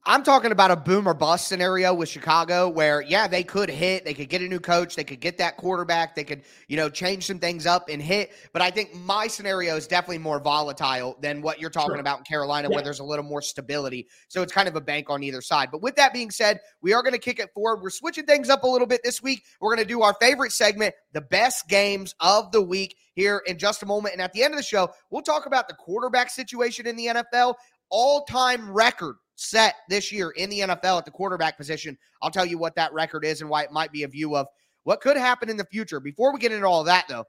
I'm 0.08 0.22
talking 0.22 0.52
about 0.52 0.70
a 0.70 0.76
boom 0.76 1.06
or 1.06 1.12
bust 1.12 1.48
scenario 1.48 1.92
with 1.92 2.08
Chicago 2.08 2.66
where, 2.70 3.02
yeah, 3.02 3.28
they 3.28 3.44
could 3.44 3.68
hit, 3.68 4.06
they 4.06 4.14
could 4.14 4.30
get 4.30 4.40
a 4.40 4.48
new 4.48 4.58
coach, 4.58 4.96
they 4.96 5.04
could 5.04 5.20
get 5.20 5.36
that 5.36 5.58
quarterback, 5.58 6.14
they 6.14 6.24
could, 6.24 6.44
you 6.66 6.78
know, 6.78 6.88
change 6.88 7.26
some 7.26 7.38
things 7.38 7.66
up 7.66 7.90
and 7.90 8.00
hit. 8.00 8.32
But 8.54 8.62
I 8.62 8.70
think 8.70 8.94
my 8.94 9.26
scenario 9.26 9.76
is 9.76 9.86
definitely 9.86 10.16
more 10.16 10.40
volatile 10.40 11.18
than 11.20 11.42
what 11.42 11.60
you're 11.60 11.68
talking 11.68 11.90
sure. 11.90 12.00
about 12.00 12.20
in 12.20 12.24
Carolina, 12.24 12.70
yeah. 12.70 12.76
where 12.76 12.82
there's 12.82 13.00
a 13.00 13.04
little 13.04 13.22
more 13.22 13.42
stability. 13.42 14.08
So 14.28 14.40
it's 14.40 14.50
kind 14.50 14.66
of 14.66 14.76
a 14.76 14.80
bank 14.80 15.10
on 15.10 15.22
either 15.22 15.42
side. 15.42 15.68
But 15.70 15.82
with 15.82 15.94
that 15.96 16.14
being 16.14 16.30
said, 16.30 16.60
we 16.80 16.94
are 16.94 17.02
going 17.02 17.12
to 17.12 17.18
kick 17.18 17.38
it 17.38 17.50
forward. 17.52 17.82
We're 17.82 17.90
switching 17.90 18.24
things 18.24 18.48
up 18.48 18.62
a 18.62 18.66
little 18.66 18.86
bit 18.86 19.02
this 19.04 19.22
week. 19.22 19.42
We're 19.60 19.76
going 19.76 19.86
to 19.86 19.94
do 19.94 20.00
our 20.00 20.14
favorite 20.22 20.52
segment, 20.52 20.94
the 21.12 21.20
best 21.20 21.68
games 21.68 22.14
of 22.20 22.50
the 22.50 22.62
week. 22.62 22.96
here 23.14 23.42
in 23.46 23.58
just 23.58 23.82
a 23.82 23.86
moment. 23.86 24.14
And 24.14 24.22
at 24.22 24.32
the 24.32 24.42
end 24.42 24.54
of 24.54 24.58
the 24.58 24.64
show, 24.64 24.88
we'll 25.10 25.20
talk 25.20 25.44
about 25.44 25.68
the 25.68 25.74
quarterback 25.74 26.30
situation 26.30 26.86
in 26.86 26.96
the 26.96 27.08
NFL, 27.08 27.56
all 27.90 28.24
time 28.24 28.72
record 28.72 29.16
set 29.38 29.76
this 29.88 30.10
year 30.10 30.30
in 30.30 30.50
the 30.50 30.60
NFL 30.60 30.98
at 30.98 31.04
the 31.04 31.10
quarterback 31.10 31.56
position. 31.56 31.96
I'll 32.22 32.30
tell 32.30 32.44
you 32.44 32.58
what 32.58 32.74
that 32.74 32.92
record 32.92 33.24
is 33.24 33.40
and 33.40 33.48
why 33.48 33.62
it 33.62 33.72
might 33.72 33.92
be 33.92 34.02
a 34.02 34.08
view 34.08 34.36
of 34.36 34.48
what 34.82 35.00
could 35.00 35.16
happen 35.16 35.48
in 35.48 35.56
the 35.56 35.64
future. 35.66 36.00
Before 36.00 36.32
we 36.32 36.40
get 36.40 36.50
into 36.52 36.66
all 36.66 36.80
of 36.80 36.86
that, 36.86 37.06
though, 37.08 37.24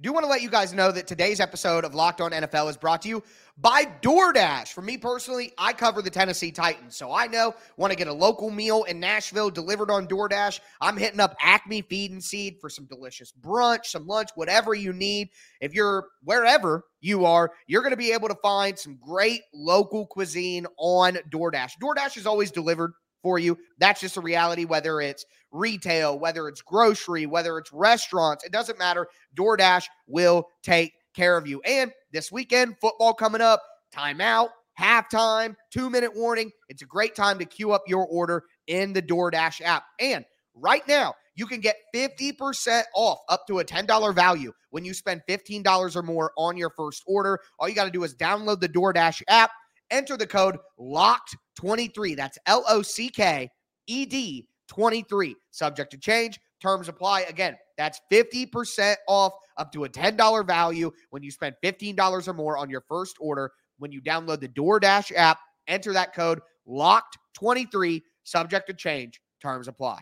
do 0.00 0.14
want 0.14 0.24
to 0.24 0.30
let 0.30 0.40
you 0.40 0.48
guys 0.48 0.72
know 0.72 0.90
that 0.90 1.06
today's 1.06 1.40
episode 1.40 1.84
of 1.84 1.94
Locked 1.94 2.22
On 2.22 2.30
NFL 2.30 2.70
is 2.70 2.76
brought 2.78 3.02
to 3.02 3.08
you 3.08 3.22
by 3.58 3.84
DoorDash. 4.00 4.68
For 4.68 4.80
me 4.80 4.96
personally, 4.96 5.52
I 5.58 5.74
cover 5.74 6.00
the 6.00 6.08
Tennessee 6.08 6.50
Titans, 6.50 6.96
so 6.96 7.12
I 7.12 7.26
know 7.26 7.54
want 7.76 7.90
to 7.90 7.96
get 7.96 8.08
a 8.08 8.12
local 8.12 8.48
meal 8.48 8.84
in 8.84 8.98
Nashville 8.98 9.50
delivered 9.50 9.90
on 9.90 10.06
DoorDash. 10.06 10.60
I'm 10.80 10.96
hitting 10.96 11.20
up 11.20 11.36
Acme 11.42 11.82
Feed 11.82 12.12
and 12.12 12.24
Seed 12.24 12.56
for 12.62 12.70
some 12.70 12.86
delicious 12.86 13.30
brunch, 13.42 13.86
some 13.86 14.06
lunch, 14.06 14.30
whatever 14.36 14.72
you 14.72 14.94
need. 14.94 15.28
If 15.60 15.74
you're 15.74 16.06
wherever 16.24 16.84
you 17.02 17.26
are, 17.26 17.50
you're 17.66 17.82
going 17.82 17.90
to 17.90 17.96
be 17.98 18.12
able 18.12 18.28
to 18.28 18.36
find 18.36 18.78
some 18.78 18.98
great 19.04 19.42
local 19.52 20.06
cuisine 20.06 20.66
on 20.78 21.18
DoorDash. 21.28 21.72
DoorDash 21.82 22.16
is 22.16 22.26
always 22.26 22.50
delivered 22.50 22.92
for 23.22 23.38
you. 23.38 23.58
That's 23.78 24.00
just 24.00 24.16
a 24.16 24.20
reality, 24.20 24.64
whether 24.64 25.00
it's 25.00 25.24
retail, 25.52 26.18
whether 26.18 26.48
it's 26.48 26.62
grocery, 26.62 27.26
whether 27.26 27.58
it's 27.58 27.72
restaurants, 27.72 28.44
it 28.44 28.52
doesn't 28.52 28.78
matter. 28.78 29.06
DoorDash 29.36 29.86
will 30.06 30.48
take 30.62 30.92
care 31.14 31.36
of 31.36 31.46
you. 31.46 31.60
And 31.62 31.92
this 32.12 32.30
weekend, 32.30 32.76
football 32.80 33.14
coming 33.14 33.40
up, 33.40 33.62
timeout, 33.94 34.50
halftime, 34.78 35.56
two 35.70 35.90
minute 35.90 36.14
warning. 36.14 36.50
It's 36.68 36.82
a 36.82 36.86
great 36.86 37.14
time 37.14 37.38
to 37.38 37.44
queue 37.44 37.72
up 37.72 37.82
your 37.86 38.06
order 38.06 38.44
in 38.66 38.92
the 38.92 39.02
DoorDash 39.02 39.60
app. 39.62 39.84
And 39.98 40.24
right 40.54 40.86
now, 40.88 41.14
you 41.34 41.46
can 41.46 41.60
get 41.60 41.76
50% 41.94 42.82
off 42.94 43.18
up 43.28 43.46
to 43.46 43.60
a 43.60 43.64
$10 43.64 44.14
value 44.14 44.52
when 44.70 44.84
you 44.84 44.92
spend 44.92 45.22
$15 45.28 45.96
or 45.96 46.02
more 46.02 46.32
on 46.36 46.56
your 46.56 46.70
first 46.70 47.02
order. 47.06 47.38
All 47.58 47.68
you 47.68 47.74
got 47.74 47.84
to 47.84 47.90
do 47.90 48.04
is 48.04 48.14
download 48.14 48.60
the 48.60 48.68
DoorDash 48.68 49.22
app, 49.28 49.50
enter 49.90 50.16
the 50.16 50.26
code 50.26 50.58
LOCKED23. 50.78 52.16
That's 52.16 52.38
L 52.46 52.64
O 52.68 52.82
C 52.82 53.08
K 53.08 53.48
E 53.86 54.06
D 54.06 54.46
23. 54.68 55.36
Subject 55.50 55.90
to 55.90 55.98
change. 55.98 56.38
Terms 56.60 56.88
apply. 56.88 57.22
Again, 57.22 57.56
that's 57.78 58.00
50% 58.12 58.94
off 59.08 59.32
up 59.56 59.72
to 59.72 59.84
a 59.84 59.88
$10 59.88 60.46
value 60.46 60.90
when 61.08 61.22
you 61.22 61.30
spend 61.30 61.54
$15 61.64 62.28
or 62.28 62.32
more 62.34 62.58
on 62.58 62.68
your 62.68 62.82
first 62.86 63.16
order. 63.18 63.50
When 63.78 63.90
you 63.90 64.02
download 64.02 64.40
the 64.40 64.48
DoorDash 64.48 65.12
app, 65.16 65.38
enter 65.66 65.92
that 65.94 66.14
code 66.14 66.40
LOCKED23. 66.68 68.02
Subject 68.24 68.66
to 68.66 68.74
change. 68.74 69.20
Terms 69.40 69.68
apply. 69.68 70.00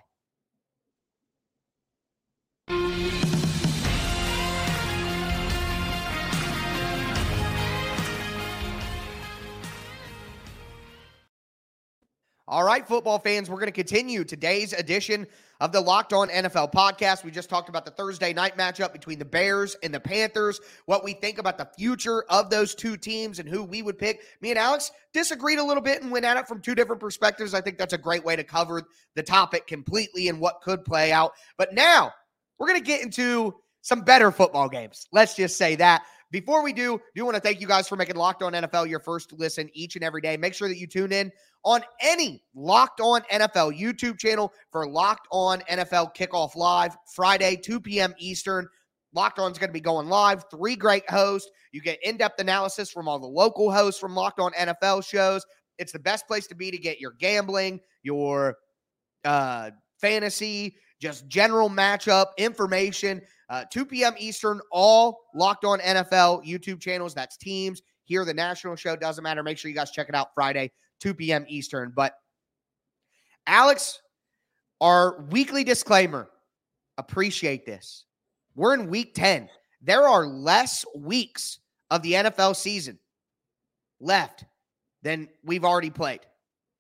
All 12.51 12.65
right, 12.65 12.89
football 12.89 13.19
fans, 13.19 13.51
we're 13.51 13.59
going 13.59 13.67
to 13.67 13.73
continue 13.73 14.25
today's 14.25 14.73
edition 14.73 15.27
of 15.61 15.71
the 15.71 15.83
Locked 15.83 16.15
On 16.15 16.31
NFL 16.31 16.73
podcast. 16.73 17.23
We 17.23 17.31
just 17.31 17.51
talked 17.51 17.69
about 17.69 17.85
the 17.85 17.91
Thursday 17.91 18.33
night 18.33 18.57
matchup 18.57 18.95
between 18.95 19.19
the 19.19 19.27
Bears 19.27 19.77
and 19.83 19.93
the 19.93 20.01
Panthers, 20.01 20.59
what 20.87 21.05
we 21.05 21.13
think 21.13 21.37
about 21.37 21.59
the 21.59 21.69
future 21.77 22.25
of 22.31 22.49
those 22.49 22.75
two 22.75 22.97
teams 22.97 23.39
and 23.39 23.47
who 23.47 23.63
we 23.63 23.83
would 23.83 23.99
pick. 23.99 24.23
Me 24.41 24.49
and 24.49 24.59
Alex 24.59 24.91
disagreed 25.13 25.59
a 25.59 25.63
little 25.63 25.83
bit 25.83 26.01
and 26.01 26.11
went 26.11 26.25
at 26.25 26.39
it 26.39 26.49
from 26.49 26.63
two 26.63 26.75
different 26.75 27.03
perspectives. 27.03 27.53
I 27.53 27.61
think 27.61 27.77
that's 27.77 27.93
a 27.93 27.99
great 27.99 28.25
way 28.25 28.35
to 28.35 28.45
cover 28.45 28.85
the 29.15 29.23
topic 29.23 29.67
completely 29.67 30.29
and 30.29 30.41
what 30.41 30.63
could 30.63 30.87
play 30.87 31.13
out. 31.13 31.33
But 31.59 31.75
now 31.75 32.15
we're 32.59 32.69
going 32.69 32.81
to 32.81 32.87
get 32.87 33.03
into 33.03 33.57
some 33.83 34.01
better 34.01 34.31
football 34.31 34.71
games. 34.71 35.07
Let's 35.13 35.35
just 35.35 35.59
say 35.59 35.77
that. 35.77 36.03
Before 36.31 36.63
we 36.63 36.73
do, 36.73 37.01
do 37.15 37.25
want 37.25 37.37
to 37.37 37.41
thank 37.41 37.61
you 37.61 37.67
guys 37.67 37.89
for 37.89 37.97
making 37.97 38.17
Locked 38.17 38.43
On 38.43 38.53
NFL 38.53 38.89
your 38.89 39.01
first 39.01 39.33
listen 39.33 39.71
each 39.73 39.97
and 39.97 40.05
every 40.05 40.21
day. 40.21 40.37
Make 40.37 40.55
sure 40.55 40.69
that 40.69 40.77
you 40.77 40.87
tune 40.87 41.13
in 41.13 41.33
on 41.65 41.83
any 42.01 42.43
Locked 42.55 43.01
On 43.01 43.23
NFL 43.33 43.79
YouTube 43.79 44.19
channel 44.19 44.53
for 44.71 44.87
Locked 44.87 45.27
On 45.31 45.61
NFL 45.71 46.15
Kickoff 46.15 46.55
Live 46.55 46.97
Friday, 47.15 47.57
2 47.57 47.81
p.m. 47.81 48.15
Eastern. 48.19 48.69
Locked 49.15 49.39
On 49.39 49.51
is 49.51 49.59
going 49.59 49.71
to 49.71 49.75
be 49.75 49.81
going 49.81 50.09
live. 50.09 50.45
Three 50.51 50.77
great 50.77 51.09
hosts. 51.09 51.51
You 51.73 51.81
get 51.81 51.99
in 52.03 52.19
depth 52.19 52.41
analysis 52.41 52.91
from 52.91 53.09
all 53.09 53.19
the 53.19 53.27
local 53.27 53.73
hosts 53.73 53.99
from 53.99 54.15
Locked 54.15 54.39
On 54.39 54.53
NFL 54.53 55.05
shows. 55.05 55.45
It's 55.79 55.93
the 55.93 55.99
best 55.99 56.27
place 56.27 56.47
to 56.49 56.55
be 56.55 56.71
to 56.71 56.79
get 56.79 57.01
your 57.01 57.13
gambling, 57.13 57.81
your 58.03 58.57
uh, 59.25 59.71
fantasy, 60.01 60.77
just 61.01 61.29
general 61.29 61.69
matchup 61.69 62.27
information. 62.37 63.23
Uh, 63.51 63.65
2 63.71 63.87
p.m. 63.87 64.15
Eastern, 64.19 64.61
all 64.71 65.21
locked 65.35 65.65
on 65.65 65.79
NFL 65.81 66.45
YouTube 66.47 66.81
channels. 66.81 67.15
That's 67.15 67.37
teams. 67.37 67.83
Here, 68.05 68.25
the 68.25 68.35
national 68.35 68.77
show 68.77 68.97
doesn't 68.97 69.23
matter. 69.23 69.43
Make 69.43 69.59
sure 69.59 69.71
you 69.71 69.75
guys 69.75 69.91
check 69.91 70.09
it 70.09 70.15
out 70.15 70.35
Friday, 70.35 70.71
2 71.01 71.15
p.m. 71.15 71.45
Eastern. 71.49 71.93
But 71.95 72.15
Alex, 73.47 74.01
our 74.81 75.23
weekly 75.31 75.65
disclaimer 75.65 76.29
appreciate 76.99 77.65
this. 77.65 78.05
We're 78.55 78.75
in 78.75 78.89
week 78.89 79.15
10. 79.15 79.49
There 79.83 80.07
are 80.07 80.27
less 80.27 80.85
weeks 80.97 81.61
of 81.91 82.03
the 82.03 82.13
NFL 82.15 82.57
season 82.57 82.99
left 84.01 84.45
than 85.03 85.29
we've 85.45 85.65
already 85.65 85.91
played. 85.91 86.21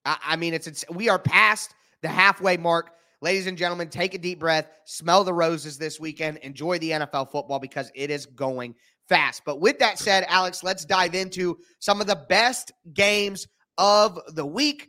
I, 0.04 0.18
I 0.24 0.36
mean, 0.36 0.54
it's, 0.54 0.66
it's 0.66 0.84
we 0.90 1.08
are 1.08 1.18
past 1.18 1.74
the 2.02 2.08
halfway 2.08 2.56
mark. 2.56 2.90
Ladies 3.20 3.48
and 3.48 3.58
gentlemen, 3.58 3.88
take 3.88 4.14
a 4.14 4.18
deep 4.18 4.38
breath, 4.38 4.68
smell 4.84 5.24
the 5.24 5.34
roses 5.34 5.76
this 5.76 5.98
weekend, 5.98 6.38
enjoy 6.38 6.78
the 6.78 6.92
NFL 6.92 7.32
football 7.32 7.58
because 7.58 7.90
it 7.96 8.10
is 8.10 8.26
going 8.26 8.76
fast. 9.08 9.42
But 9.44 9.60
with 9.60 9.80
that 9.80 9.98
said, 9.98 10.24
Alex, 10.28 10.62
let's 10.62 10.84
dive 10.84 11.16
into 11.16 11.58
some 11.80 12.00
of 12.00 12.06
the 12.06 12.24
best 12.28 12.70
games 12.94 13.48
of 13.76 14.20
the 14.34 14.46
week. 14.46 14.88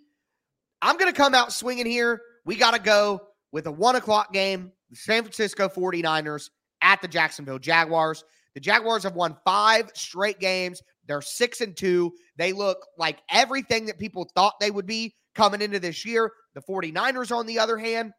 I'm 0.82 0.98
going 0.98 1.12
to 1.12 1.18
come 1.18 1.34
out 1.34 1.52
swinging 1.52 1.88
here. 1.88 2.22
We 2.46 2.56
got 2.56 2.76
to 2.76 2.80
go 2.80 3.22
with 3.52 3.66
a 3.66 3.72
one 3.72 3.96
o'clock 3.96 4.32
game, 4.32 4.74
the 4.92 4.96
San 4.96 5.24
Francisco 5.24 5.68
49ers 5.68 6.50
at 6.82 7.02
the 7.02 7.08
Jacksonville 7.08 7.60
Jaguars. 7.60 8.24
The 8.54 8.60
Jaguars 8.60 9.04
have 9.04 9.16
won 9.16 9.38
five 9.44 9.90
straight 9.96 10.40
games. 10.40 10.82
They're 11.08 11.22
six 11.22 11.62
and 11.62 11.76
two. 11.76 12.14
They 12.38 12.54
look 12.54 12.86
like 12.98 13.20
everything 13.32 13.88
that 13.88 13.98
people 13.98 14.30
thought 14.36 14.60
they 14.60 14.72
would 14.72 14.86
be 14.86 15.16
coming 15.36 15.62
into 15.62 15.80
this 15.80 16.06
year. 16.06 16.32
The 16.54 16.62
49ers, 16.62 17.36
on 17.36 17.46
the 17.46 17.60
other 17.60 17.78
hand, 17.78 18.14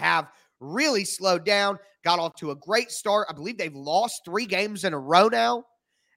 have 0.00 0.30
really 0.58 1.04
slowed 1.04 1.44
down, 1.44 1.78
got 2.04 2.18
off 2.18 2.34
to 2.36 2.50
a 2.50 2.56
great 2.56 2.90
start. 2.90 3.26
I 3.30 3.32
believe 3.32 3.58
they've 3.58 3.74
lost 3.74 4.22
three 4.24 4.46
games 4.46 4.84
in 4.84 4.92
a 4.92 4.98
row 4.98 5.28
now. 5.28 5.64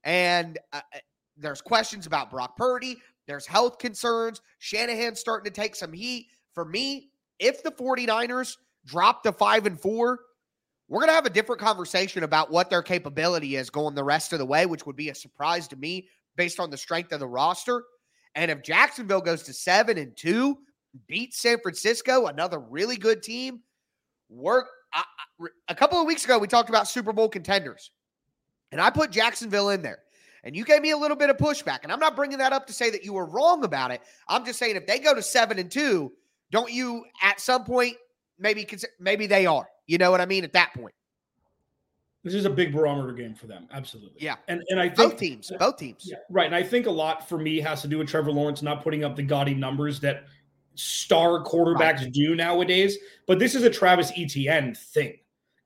And 0.03 0.57
uh, 0.71 0.81
uh 0.93 0.99
there's 1.37 1.61
questions 1.61 2.05
about 2.05 2.29
Brock 2.29 2.55
Purdy. 2.55 2.97
There's 3.25 3.45
health 3.47 3.79
concerns. 3.79 4.41
Shanahan's 4.59 5.19
starting 5.19 5.51
to 5.51 5.61
take 5.61 5.75
some 5.75 5.91
heat. 5.91 6.27
For 6.53 6.65
me, 6.65 7.09
if 7.39 7.63
the 7.63 7.71
49ers 7.71 8.57
drop 8.85 9.23
to 9.23 9.31
five 9.31 9.65
and 9.65 9.79
four, 9.79 10.19
we're 10.87 10.99
going 10.99 11.09
to 11.09 11.15
have 11.15 11.25
a 11.25 11.31
different 11.31 11.61
conversation 11.61 12.23
about 12.23 12.51
what 12.51 12.69
their 12.69 12.83
capability 12.83 13.55
is 13.55 13.69
going 13.69 13.95
the 13.95 14.03
rest 14.03 14.33
of 14.33 14.39
the 14.39 14.45
way, 14.45 14.65
which 14.65 14.85
would 14.85 14.95
be 14.95 15.09
a 15.09 15.15
surprise 15.15 15.67
to 15.69 15.75
me 15.75 16.07
based 16.35 16.59
on 16.59 16.69
the 16.69 16.77
strength 16.77 17.11
of 17.11 17.19
the 17.19 17.27
roster. 17.27 17.83
And 18.35 18.51
if 18.51 18.61
Jacksonville 18.61 19.21
goes 19.21 19.43
to 19.43 19.53
seven 19.53 19.97
and 19.97 20.15
two, 20.15 20.57
beats 21.07 21.41
San 21.41 21.59
Francisco, 21.59 22.27
another 22.27 22.59
really 22.59 22.97
good 22.97 23.23
team, 23.23 23.61
work. 24.33 24.67
I, 24.93 25.03
a 25.67 25.75
couple 25.75 25.99
of 25.99 26.05
weeks 26.05 26.25
ago, 26.25 26.37
we 26.37 26.47
talked 26.47 26.69
about 26.69 26.87
Super 26.87 27.13
Bowl 27.13 27.29
contenders, 27.29 27.91
and 28.71 28.81
I 28.81 28.89
put 28.89 29.11
Jacksonville 29.11 29.69
in 29.69 29.81
there. 29.81 29.99
And 30.45 30.55
you 30.55 30.65
gave 30.65 30.81
me 30.81 30.91
a 30.91 30.97
little 30.97 31.15
bit 31.15 31.29
of 31.29 31.37
pushback. 31.37 31.79
And 31.83 31.91
I'm 31.91 32.01
not 32.01 32.17
bringing 32.17 32.37
that 32.39 32.51
up 32.51 32.67
to 32.67 32.73
say 32.73 32.89
that 32.89 33.05
you 33.05 33.13
were 33.13 33.25
wrong 33.25 33.63
about 33.63 33.91
it. 33.91 34.01
I'm 34.27 34.43
just 34.45 34.59
saying 34.59 34.75
if 34.75 34.85
they 34.85 34.99
go 34.99 35.15
to 35.15 35.21
seven 35.21 35.57
and 35.57 35.71
two, 35.71 36.11
don't 36.51 36.69
you 36.69 37.05
at 37.21 37.39
some 37.39 37.63
point 37.63 37.95
maybe 38.37 38.65
consider, 38.65 38.91
maybe 38.99 39.25
they 39.25 39.45
are? 39.45 39.69
You 39.87 39.97
know 39.97 40.11
what 40.11 40.19
I 40.19 40.25
mean? 40.25 40.43
At 40.43 40.51
that 40.51 40.73
point, 40.73 40.93
this 42.25 42.33
is 42.33 42.43
a 42.43 42.49
big 42.49 42.73
barometer 42.73 43.13
game 43.13 43.33
for 43.35 43.47
them. 43.47 43.69
Absolutely. 43.71 44.21
Yeah. 44.21 44.35
And 44.49 44.61
and 44.67 44.81
I 44.81 44.89
think 44.89 45.11
both 45.11 45.17
teams, 45.17 45.51
both 45.59 45.77
teams. 45.77 46.03
Yeah, 46.05 46.17
right. 46.29 46.45
And 46.45 46.55
I 46.55 46.61
think 46.61 46.87
a 46.87 46.91
lot 46.91 47.27
for 47.29 47.37
me 47.37 47.61
has 47.61 47.81
to 47.83 47.87
do 47.87 47.97
with 47.97 48.09
Trevor 48.09 48.31
Lawrence 48.31 48.61
not 48.61 48.83
putting 48.83 49.05
up 49.05 49.15
the 49.15 49.23
gaudy 49.23 49.53
numbers 49.53 50.01
that 50.01 50.25
star 50.75 51.43
quarterbacks 51.43 51.99
right. 51.99 52.11
do 52.11 52.35
nowadays. 52.35 52.97
But 53.27 53.39
this 53.39 53.55
is 53.55 53.63
a 53.63 53.69
Travis 53.69 54.11
Etienne 54.17 54.75
thing. 54.75 55.17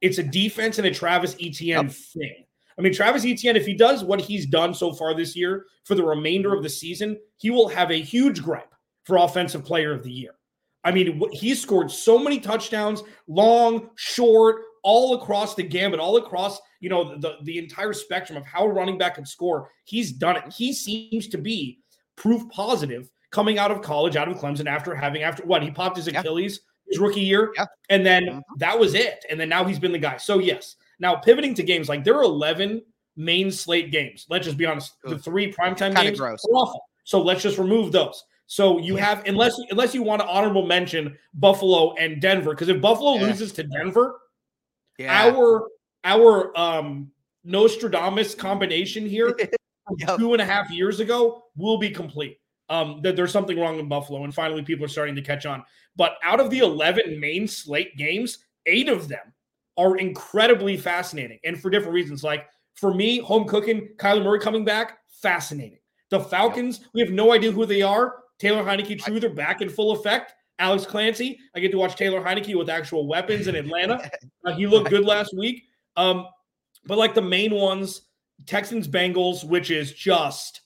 It's 0.01 0.17
a 0.17 0.23
defense 0.23 0.77
and 0.77 0.87
a 0.87 0.93
Travis 0.93 1.35
Etienne 1.41 1.85
yep. 1.85 1.91
thing. 1.91 2.45
I 2.77 2.81
mean, 2.81 2.93
Travis 2.93 3.25
Etienne, 3.25 3.55
if 3.55 3.65
he 3.65 3.73
does 3.73 4.03
what 4.03 4.21
he's 4.21 4.45
done 4.45 4.73
so 4.73 4.93
far 4.93 5.15
this 5.15 5.35
year 5.35 5.65
for 5.83 5.95
the 5.95 6.03
remainder 6.03 6.53
of 6.53 6.61
the 6.61 6.69
season, 6.69 7.17
he 7.37 7.49
will 7.49 7.67
have 7.67 7.89
a 7.89 7.99
huge 7.99 8.43
gripe 8.43 8.73
for 9.03 9.17
Offensive 9.17 9.65
Player 9.65 9.93
of 9.93 10.03
the 10.03 10.11
Year. 10.11 10.35
I 10.83 10.91
mean, 10.91 11.21
he 11.31 11.55
scored 11.55 11.89
so 11.89 12.19
many 12.19 12.39
touchdowns, 12.39 13.03
long, 13.27 13.89
short, 13.95 14.61
all 14.83 15.15
across 15.15 15.55
the 15.55 15.63
gamut, 15.63 15.99
all 15.99 16.17
across 16.17 16.59
you 16.79 16.89
know 16.89 17.17
the 17.17 17.37
the 17.43 17.57
entire 17.57 17.93
spectrum 17.93 18.37
of 18.37 18.45
how 18.45 18.65
a 18.65 18.69
running 18.69 18.97
back 18.97 19.15
can 19.15 19.25
score. 19.25 19.69
He's 19.83 20.11
done 20.11 20.37
it. 20.37 20.53
He 20.53 20.71
seems 20.73 21.27
to 21.29 21.37
be 21.37 21.79
proof 22.15 22.47
positive 22.49 23.09
coming 23.31 23.57
out 23.59 23.71
of 23.71 23.81
college, 23.81 24.15
out 24.15 24.27
of 24.27 24.37
Clemson, 24.37 24.67
after 24.67 24.95
having 24.95 25.23
after 25.23 25.43
what 25.45 25.61
he 25.63 25.71
popped 25.71 25.97
his 25.97 26.07
Achilles 26.07 26.61
his 26.87 26.99
rookie 26.99 27.19
year, 27.21 27.51
Yeah. 27.57 27.65
and 27.89 28.05
then 28.05 28.23
Mhm. 28.27 28.41
that 28.59 28.79
was 28.79 28.93
it. 28.93 29.25
And 29.29 29.37
then 29.39 29.49
now 29.49 29.65
he's 29.65 29.77
been 29.79 29.91
the 29.91 29.97
guy. 29.99 30.15
So 30.17 30.39
yes, 30.39 30.77
now 30.99 31.15
pivoting 31.15 31.53
to 31.55 31.63
games 31.63 31.89
like 31.89 32.03
there 32.05 32.15
are 32.15 32.23
eleven 32.23 32.81
main 33.17 33.51
slate 33.51 33.91
games. 33.91 34.25
Let's 34.29 34.45
just 34.45 34.57
be 34.57 34.65
honest, 34.65 34.93
the 35.03 35.17
three 35.19 35.51
primetime 35.51 35.93
games 35.95 36.17
gross. 36.19 36.45
are 36.45 36.53
awful. 36.53 36.81
So 37.03 37.21
let's 37.21 37.41
just 37.41 37.57
remove 37.57 37.91
those. 37.91 38.23
So 38.45 38.77
you 38.77 38.95
Yeah. 38.95 39.03
have 39.05 39.25
unless 39.27 39.59
unless 39.71 39.93
you 39.93 40.01
want 40.03 40.21
to 40.21 40.27
honorable 40.27 40.65
mention 40.65 41.17
Buffalo 41.33 41.93
and 41.95 42.21
Denver 42.21 42.51
because 42.51 42.69
if 42.69 42.79
Buffalo 42.79 43.15
Yeah. 43.15 43.23
loses 43.27 43.51
to 43.53 43.63
Denver, 43.63 44.21
Yeah. 44.97 45.11
our 45.27 45.67
our 46.05 46.57
um 46.57 47.11
Nostradamus 47.43 48.33
combination 48.47 49.05
here 49.05 49.35
Yep. 49.99 50.17
two 50.19 50.31
and 50.33 50.41
a 50.41 50.45
half 50.45 50.69
years 50.71 50.99
ago 51.01 51.43
will 51.57 51.77
be 51.77 51.89
complete. 51.89 52.39
Um, 52.69 52.99
that 53.03 53.15
there's 53.15 53.31
something 53.31 53.57
wrong 53.57 53.79
in 53.79 53.87
Buffalo, 53.87 54.25
and 54.25 54.35
finally 54.35 54.61
people 54.61 54.83
are 54.83 54.89
starting 54.89 55.15
to 55.15 55.21
catch 55.21 55.45
on. 55.45 55.63
But 55.95 56.15
out 56.21 56.41
of 56.41 56.49
the 56.49 56.59
11 56.59 57.17
main 57.17 57.47
slate 57.47 57.95
games, 57.95 58.39
eight 58.65 58.89
of 58.89 59.07
them 59.07 59.33
are 59.77 59.97
incredibly 59.97 60.75
fascinating, 60.75 61.39
and 61.45 61.59
for 61.61 61.69
different 61.69 61.93
reasons. 61.93 62.23
Like 62.23 62.47
for 62.75 62.93
me, 62.93 63.19
home 63.19 63.45
cooking, 63.47 63.89
Kyler 63.97 64.23
Murray 64.23 64.39
coming 64.39 64.65
back, 64.65 64.99
fascinating. 65.21 65.79
The 66.09 66.19
Falcons, 66.19 66.81
we 66.93 67.01
have 67.01 67.09
no 67.09 67.33
idea 67.33 67.51
who 67.51 67.65
they 67.65 67.81
are. 67.81 68.15
Taylor 68.39 68.63
Heinicke, 68.63 68.99
true, 68.99 69.19
they're 69.19 69.29
back 69.29 69.61
in 69.61 69.69
full 69.69 69.91
effect. 69.91 70.33
Alex 70.59 70.85
Clancy, 70.85 71.39
I 71.55 71.59
get 71.59 71.71
to 71.71 71.77
watch 71.77 71.95
Taylor 71.95 72.21
Heinicke 72.21 72.55
with 72.55 72.69
actual 72.69 73.07
weapons 73.07 73.47
in 73.47 73.55
Atlanta. 73.55 74.09
Uh, 74.45 74.53
he 74.53 74.65
looked 74.65 74.89
good 74.89 75.03
last 75.03 75.35
week. 75.35 75.63
Um, 75.97 76.25
but 76.85 76.97
like 76.97 77.13
the 77.13 77.21
main 77.21 77.53
ones, 77.53 78.03
Texans 78.45 78.87
Bengals, 78.87 79.43
which 79.43 79.71
is 79.71 79.91
just 79.91 80.61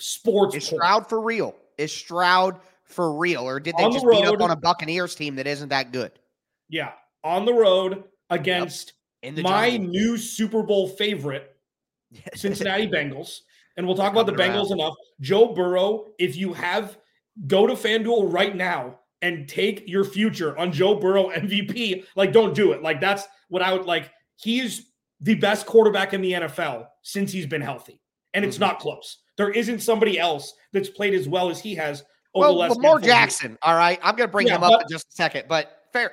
sports. 0.00 0.54
Is. 0.56 0.66
Stroud 0.66 1.08
for 1.08 1.20
real? 1.20 1.54
Is 1.78 1.92
Stroud 1.92 2.60
for 2.84 3.16
real? 3.16 3.42
Or 3.46 3.60
did 3.60 3.74
they 3.78 3.84
On 3.84 3.90
the 3.90 3.94
just 4.00 4.06
beat 4.10 4.24
up 4.26 4.40
on 4.40 4.50
a 4.50 4.56
Buccaneers 4.56 5.14
team 5.14 5.36
that 5.36 5.46
isn't 5.46 5.68
that 5.68 5.92
good? 5.92 6.12
Yeah, 6.68 6.92
on 7.24 7.44
the 7.44 7.54
road 7.54 8.04
against 8.30 8.92
In 9.22 9.34
the 9.34 9.42
my 9.42 9.76
new 9.76 10.16
Super 10.16 10.62
Bowl 10.62 10.88
favorite, 10.88 11.54
Cincinnati 12.34 12.86
Bengals. 12.86 13.40
And 13.76 13.86
we'll 13.86 13.96
talk 13.96 14.12
about 14.12 14.26
the 14.26 14.34
around. 14.34 14.50
Bengals 14.50 14.72
enough. 14.72 14.94
Joe 15.20 15.54
Burrow, 15.54 16.08
if 16.18 16.36
you 16.36 16.52
have, 16.52 16.98
go 17.46 17.66
to 17.66 17.74
FanDuel 17.74 18.30
right 18.32 18.54
now 18.54 18.98
and 19.22 19.48
take 19.48 19.84
your 19.88 20.04
future 20.04 20.56
on 20.58 20.72
Joe 20.72 20.96
Burrow 20.96 21.30
MVP. 21.34 22.04
Like, 22.16 22.32
don't 22.32 22.54
do 22.54 22.72
it. 22.72 22.82
Like, 22.82 23.00
that's 23.00 23.24
what 23.48 23.62
I 23.62 23.72
would 23.72 23.86
like. 23.86 24.10
He's 24.36 24.90
the 25.20 25.34
best 25.34 25.66
quarterback 25.66 26.12
in 26.14 26.20
the 26.20 26.32
NFL 26.32 26.86
since 27.02 27.30
he's 27.32 27.46
been 27.46 27.60
healthy. 27.60 28.00
And 28.34 28.44
it's 28.44 28.56
Mhm. 28.56 28.60
not 28.60 28.78
close. 28.80 29.18
There 29.40 29.48
isn't 29.48 29.78
somebody 29.80 30.18
else 30.18 30.52
that's 30.74 30.90
played 30.90 31.14
as 31.14 31.26
well 31.26 31.48
as 31.48 31.58
he 31.60 31.74
has 31.76 32.04
over 32.34 32.44
well, 32.48 32.52
the 32.52 32.58
last 32.58 32.76
Lamar 32.76 32.96
of 32.98 33.02
years. 33.04 33.10
Jackson. 33.14 33.56
All 33.62 33.74
right. 33.74 33.98
I'm 34.02 34.14
going 34.14 34.28
to 34.28 34.30
bring 34.30 34.48
Yeah, 34.48 34.56
him 34.56 34.64
up 34.64 34.72
but- 34.72 34.82
in 34.82 34.88
just 34.90 35.08
a 35.08 35.12
second, 35.12 35.44
but 35.48 35.78
fair. 35.94 36.12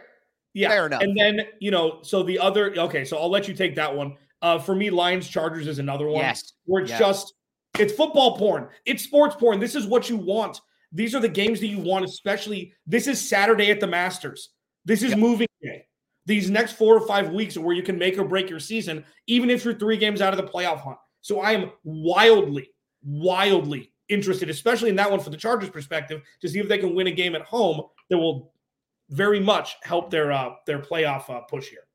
Yeah. 0.54 0.70
Fair 0.70 0.86
enough. 0.86 1.02
And 1.02 1.16
then, 1.20 1.42
you 1.60 1.70
know, 1.70 2.00
so 2.04 2.24
the 2.24 2.40
other, 2.40 2.74
okay, 2.78 3.04
so 3.04 3.18
I'll 3.18 3.30
let 3.30 3.50
you 3.50 3.54
take 3.54 3.76
that 3.76 3.94
one. 3.94 4.16
Uh, 4.42 4.60
for 4.60 4.76
me, 4.76 4.90
Lions 4.90 5.28
Chargers 5.28 5.68
is 5.68 5.78
another 5.78 6.08
one 6.08 6.22
Yes. 6.22 6.54
where 6.64 6.82
it's 6.84 6.92
Yeah. 6.92 7.00
just, 7.00 7.34
it's 7.78 7.92
football 7.92 8.38
porn, 8.38 8.70
it's 8.86 9.04
sports 9.04 9.36
porn. 9.36 9.60
This 9.60 9.76
is 9.76 9.86
what 9.86 10.10
you 10.10 10.16
want. 10.16 10.62
These 10.94 11.14
are 11.14 11.20
the 11.20 11.28
games 11.28 11.60
that 11.60 11.68
you 11.68 11.80
want, 11.80 12.06
especially. 12.06 12.74
This 12.86 13.08
is 13.08 13.20
Saturday 13.28 13.72
at 13.72 13.82
the 13.82 13.88
Masters. 13.88 14.52
This 14.86 15.04
is 15.04 15.10
Yep. 15.10 15.20
moving 15.20 15.48
day. 15.62 15.86
These 16.26 16.50
next 16.50 16.78
four 16.78 16.96
or 16.96 17.06
five 17.06 17.32
weeks 17.32 17.58
are 17.58 17.62
where 17.62 17.76
you 17.76 17.84
can 17.84 17.98
make 17.98 18.18
or 18.18 18.24
break 18.24 18.50
your 18.50 18.62
season, 18.62 19.04
even 19.28 19.50
if 19.50 19.66
you're 19.66 19.74
three 19.78 19.98
games 19.98 20.22
out 20.22 20.34
of 20.34 20.38
the 20.44 20.50
playoff 20.50 20.80
hunt. 20.80 20.98
So 21.22 21.42
I 21.42 21.52
am 21.52 21.72
wildly, 21.84 22.70
wildly 23.08 23.92
interested, 24.10 24.50
especially 24.50 24.90
in 24.90 24.96
that 24.98 25.10
one 25.10 25.20
for 25.20 25.30
the 25.30 25.38
Chargers 25.38 25.70
perspective, 25.70 26.22
to 26.42 26.50
see 26.50 26.60
if 26.60 26.68
they 26.68 26.78
can 26.78 26.94
win 26.94 27.08
a 27.08 27.12
game 27.12 27.36
at 27.36 27.42
home 27.42 27.82
that 28.10 28.18
will 28.18 28.54
very 29.10 29.40
much 29.40 29.78
help 29.84 30.12
their 30.12 30.32
uh 30.34 30.50
their 30.66 30.80
playoff 30.80 31.30
uh, 31.30 31.40
push 31.42 31.70
here. 31.70 31.88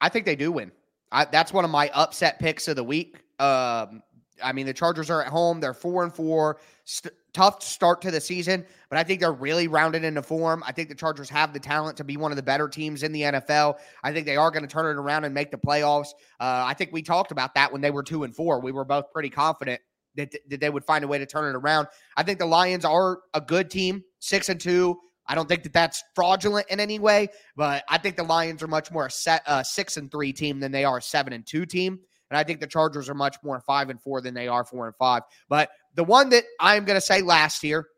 I 0.00 0.08
think 0.08 0.26
they 0.26 0.36
do 0.36 0.52
win. 0.52 0.72
I, 1.12 1.24
that's 1.24 1.52
one 1.52 1.64
of 1.64 1.70
my 1.70 1.90
upset 1.94 2.38
picks 2.38 2.68
of 2.68 2.76
the 2.76 2.84
week. 2.84 3.22
Um, 3.38 4.02
I 4.42 4.52
mean, 4.52 4.66
the 4.66 4.74
Chargers 4.74 5.08
are 5.08 5.22
at 5.22 5.28
home. 5.28 5.60
They're 5.60 5.72
four 5.72 6.02
and 6.02 6.12
four. 6.12 6.58
St- 6.84 7.14
tough 7.32 7.62
start 7.62 8.00
to 8.00 8.10
the 8.10 8.20
season, 8.20 8.64
but 8.88 8.98
I 8.98 9.04
think 9.04 9.20
they're 9.20 9.32
really 9.32 9.68
rounded 9.68 10.04
into 10.04 10.22
form. 10.22 10.62
I 10.66 10.72
think 10.72 10.88
the 10.88 10.94
Chargers 10.94 11.28
have 11.28 11.52
the 11.52 11.60
talent 11.60 11.96
to 11.98 12.04
be 12.04 12.16
one 12.16 12.32
of 12.32 12.36
the 12.36 12.42
better 12.42 12.66
teams 12.66 13.02
in 13.02 13.12
the 13.12 13.22
NFL. 13.22 13.76
I 14.02 14.12
think 14.12 14.24
they 14.24 14.36
are 14.36 14.50
going 14.50 14.62
to 14.62 14.68
turn 14.68 14.86
it 14.86 14.98
around 14.98 15.24
and 15.24 15.34
make 15.34 15.50
the 15.50 15.58
playoffs. 15.58 16.08
Uh, 16.40 16.64
I 16.66 16.72
think 16.72 16.92
we 16.92 17.02
talked 17.02 17.32
about 17.32 17.54
that 17.54 17.70
when 17.70 17.82
they 17.82 17.90
were 17.90 18.02
two 18.02 18.24
and 18.24 18.34
four. 18.34 18.60
We 18.60 18.72
were 18.72 18.86
both 18.86 19.12
pretty 19.12 19.28
confident 19.28 19.82
that, 20.16 20.34
that 20.48 20.60
they 20.60 20.70
would 20.70 20.84
find 20.84 21.04
a 21.04 21.08
way 21.08 21.18
to 21.18 21.26
turn 21.26 21.54
it 21.54 21.56
around. 21.56 21.88
I 22.16 22.22
think 22.22 22.38
the 22.38 22.46
Lions 22.46 22.84
are 22.84 23.20
a 23.34 23.40
good 23.40 23.70
team, 23.70 24.02
six 24.18 24.48
and 24.48 24.60
two. 24.60 24.98
I 25.28 25.34
don't 25.34 25.48
think 25.48 25.64
that 25.64 25.72
that's 25.72 26.02
fraudulent 26.14 26.66
in 26.70 26.78
any 26.78 26.98
way, 26.98 27.28
but 27.56 27.84
I 27.88 27.98
think 27.98 28.16
the 28.16 28.22
Lions 28.22 28.62
are 28.62 28.68
much 28.68 28.92
more 28.92 29.06
a 29.06 29.10
set 29.10 29.42
uh, 29.46 29.62
six 29.62 29.96
and 29.96 30.10
three 30.10 30.32
team 30.32 30.60
than 30.60 30.72
they 30.72 30.84
are 30.84 30.98
a 30.98 31.02
seven 31.02 31.32
and 31.32 31.44
two 31.44 31.66
team, 31.66 31.98
and 32.30 32.38
I 32.38 32.44
think 32.44 32.60
the 32.60 32.66
Chargers 32.66 33.08
are 33.08 33.14
much 33.14 33.36
more 33.42 33.60
five 33.60 33.90
and 33.90 34.00
four 34.00 34.20
than 34.20 34.34
they 34.34 34.48
are 34.48 34.64
four 34.64 34.86
and 34.86 34.96
five. 34.96 35.22
But 35.48 35.70
the 35.94 36.04
one 36.04 36.28
that 36.30 36.44
I'm 36.60 36.84
going 36.84 36.96
to 36.96 37.04
say 37.04 37.22
last 37.22 37.60
here, 37.60 37.88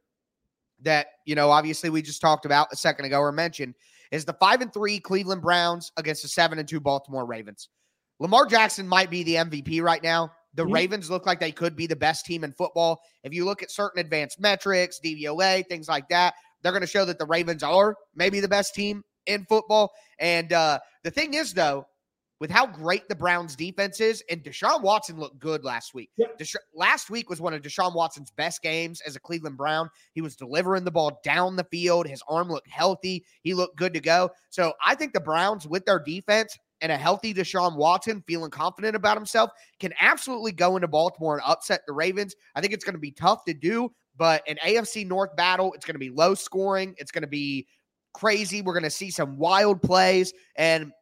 that 0.83 1.09
you 1.26 1.35
know, 1.35 1.50
obviously 1.50 1.90
we 1.90 2.02
just 2.02 2.20
talked 2.20 2.46
about 2.46 2.68
a 2.72 2.76
second 2.76 3.04
ago 3.04 3.18
or 3.20 3.33
mentioned, 3.33 3.74
is 4.11 4.24
the 4.24 4.35
five 4.35 4.62
and 4.62 4.72
three 4.72 4.98
Cleveland 4.98 5.42
Browns 5.42 5.92
against 5.96 6.22
the 6.22 6.28
seven 6.28 6.59
and 6.59 6.68
two 6.68 6.81
Baltimore 6.81 7.26
Ravens. 7.26 7.68
Lamar 8.20 8.46
Jackson 8.46 8.88
might 8.88 9.11
be 9.11 9.22
the 9.22 9.37
MVP 9.37 9.83
right 9.83 10.02
now. 10.02 10.33
The 10.54 10.64
Mhm. 10.64 10.72
Ravens 10.72 11.11
look 11.11 11.26
like 11.26 11.40
they 11.40 11.52
could 11.52 11.76
be 11.76 11.87
the 11.87 11.96
best 11.96 12.24
team 12.26 12.42
in 12.44 12.52
football. 12.52 13.00
If 13.22 13.32
you 13.32 13.44
look 13.44 13.62
at 13.62 13.70
certain 13.70 14.00
advanced 14.00 14.40
metrics, 14.40 14.98
DVOA, 14.98 15.62
things 15.68 15.88
like 15.88 16.08
that, 16.08 16.34
they're 16.62 16.72
going 16.72 16.80
to 16.82 16.87
show 16.87 17.04
that 17.04 17.18
the 17.18 17.26
Ravens 17.26 17.62
are 17.62 17.96
maybe 18.14 18.40
the 18.40 18.48
best 18.48 18.74
team 18.74 19.04
in 19.26 19.44
football. 19.44 19.92
And 20.18 20.52
uh, 20.52 20.80
the 21.04 21.11
thing 21.11 21.34
is, 21.34 21.52
though, 21.54 21.87
with 22.40 22.50
how 22.50 22.66
great 22.66 23.08
the 23.08 23.16
Browns 23.16 23.56
defense 23.56 24.00
is, 24.00 24.22
and 24.30 24.42
Deshaun 24.44 24.80
Watson 24.82 25.18
looked 25.18 25.40
good 25.40 25.64
last 25.64 25.92
week. 25.92 26.11
Yep. 26.16 26.38
Desha- 26.38 26.56
last 26.72 27.11
week 27.11 27.28
was 27.28 27.40
one 27.40 27.52
of 27.52 27.62
Deshaun 27.62 27.94
Watson's 27.94 28.30
best 28.30 28.62
games 28.62 29.00
as 29.00 29.16
a 29.16 29.20
Cleveland 29.20 29.56
Brown. 29.56 29.90
He 30.12 30.20
was 30.20 30.37
delivering 30.37 30.84
the 30.84 30.92
ball 30.92 31.20
down 31.24 31.56
the 31.56 31.64
field. 31.64 32.06
His 32.06 32.22
arm 32.28 32.48
looked 32.48 32.68
healthy. 32.70 33.24
He 33.42 33.54
looked 33.54 33.76
good 33.76 33.92
to 33.94 34.00
go. 34.00 34.30
So 34.50 34.72
I 34.84 34.94
think 34.94 35.14
the 35.14 35.20
Browns, 35.20 35.66
with 35.66 35.84
their 35.84 35.98
defense 35.98 36.56
and 36.80 36.92
a 36.92 36.96
healthy 36.96 37.34
Deshaun 37.34 37.76
Watson, 37.76 38.22
feeling 38.26 38.50
confident 38.50 38.94
about 38.94 39.16
himself, 39.16 39.50
can 39.80 39.92
absolutely 40.00 40.52
go 40.52 40.76
into 40.76 40.88
Baltimore 40.88 41.34
and 41.34 41.42
upset 41.46 41.82
the 41.86 41.92
Ravens. 41.92 42.34
I 42.54 42.60
think 42.60 42.72
it's 42.72 42.84
going 42.84 42.94
to 42.94 43.00
be 43.00 43.10
tough 43.10 43.44
to 43.46 43.54
do, 43.54 43.90
but 44.16 44.42
an 44.48 44.56
AFC 44.64 45.06
North 45.06 45.34
battle, 45.36 45.72
it's 45.74 45.84
going 45.84 45.94
to 45.94 46.00
be 46.00 46.10
low 46.10 46.34
scoring. 46.34 46.94
It's 46.98 47.10
going 47.10 47.22
to 47.22 47.28
be 47.28 47.66
crazy. 48.14 48.62
We're 48.62 48.74
going 48.74 48.82
to 48.84 48.90
see 48.90 49.10
some 49.10 49.38
wild 49.38 49.82
plays. 49.82 50.32
And 50.56 50.92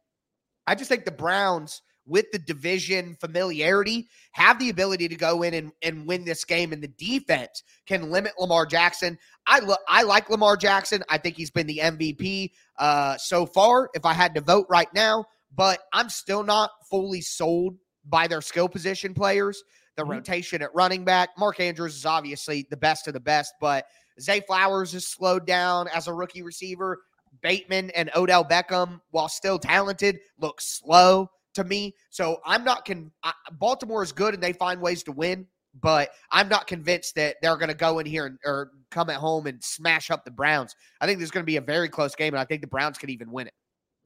I 0.65 0.75
just 0.75 0.89
think 0.89 1.05
the 1.05 1.11
Browns, 1.11 1.81
with 2.05 2.31
the 2.31 2.39
division 2.39 3.17
familiarity, 3.19 4.07
have 4.31 4.59
the 4.59 4.69
ability 4.69 5.09
to 5.09 5.15
go 5.15 5.43
in 5.43 5.53
and, 5.53 5.71
and 5.81 6.07
win 6.07 6.23
this 6.25 6.45
game. 6.45 6.71
And 6.71 6.81
the 6.81 6.87
defense 6.87 7.63
can 7.85 8.11
limit 8.11 8.33
Lamar 8.39 8.65
Jackson. 8.65 9.17
I 9.45 9.59
lo- 9.59 9.75
I 9.87 10.03
like 10.03 10.29
Lamar 10.29 10.55
Jackson. 10.55 11.03
I 11.09 11.17
think 11.17 11.35
he's 11.35 11.51
been 11.51 11.67
the 11.67 11.79
MVP 11.83 12.51
uh, 12.77 13.17
so 13.17 13.45
far. 13.45 13.89
If 13.93 14.05
I 14.05 14.13
had 14.13 14.35
to 14.35 14.41
vote 14.41 14.67
right 14.69 14.93
now, 14.93 15.25
but 15.55 15.79
I'm 15.93 16.09
still 16.09 16.43
not 16.43 16.71
fully 16.89 17.21
sold 17.21 17.75
by 18.05 18.27
their 18.27 18.41
skill 18.41 18.69
position 18.69 19.13
players. 19.13 19.63
The 19.95 20.03
Mhm. 20.03 20.09
rotation 20.09 20.61
at 20.61 20.73
running 20.75 21.03
back. 21.03 21.29
Mark 21.37 21.59
Andrews 21.59 21.95
is 21.95 22.05
obviously 22.05 22.67
the 22.69 22.77
best 22.77 23.07
of 23.07 23.13
the 23.13 23.19
best, 23.19 23.53
but 23.59 23.87
Zay 24.21 24.41
Flowers 24.41 24.93
is 24.93 25.07
slowed 25.07 25.45
down 25.47 25.87
as 25.89 26.07
a 26.07 26.13
rookie 26.13 26.43
receiver. 26.43 27.01
Bateman 27.41 27.91
and 27.91 28.09
Odell 28.15 28.43
Beckham, 28.43 29.01
while 29.11 29.27
still 29.29 29.59
talented, 29.59 30.19
look 30.39 30.61
slow 30.61 31.29
to 31.53 31.63
me. 31.63 31.95
So 32.09 32.39
I'm 32.45 32.63
not 32.63 32.85
con. 32.85 33.11
I, 33.23 33.33
Baltimore 33.53 34.03
is 34.03 34.11
good 34.11 34.33
and 34.33 34.41
they 34.41 34.53
find 34.53 34.81
ways 34.81 35.03
to 35.03 35.11
win, 35.11 35.47
but 35.81 36.11
I'm 36.31 36.47
not 36.47 36.67
convinced 36.67 37.15
that 37.15 37.37
they're 37.41 37.57
going 37.57 37.69
to 37.69 37.75
go 37.75 37.99
in 37.99 38.05
here 38.05 38.25
and, 38.27 38.37
or 38.45 38.71
come 38.91 39.09
at 39.09 39.17
home 39.17 39.47
and 39.47 39.63
smash 39.63 40.09
up 40.09 40.25
the 40.25 40.31
Browns. 40.31 40.75
I 41.01 41.05
think 41.05 41.19
there's 41.19 41.31
going 41.31 41.43
to 41.43 41.47
be 41.47 41.57
a 41.57 41.61
very 41.61 41.89
close 41.89 42.15
game, 42.15 42.33
and 42.33 42.39
I 42.41 42.45
think 42.45 42.61
the 42.61 42.67
Browns 42.67 42.97
could 42.97 43.09
even 43.09 43.31
win 43.31 43.47
it. 43.47 43.53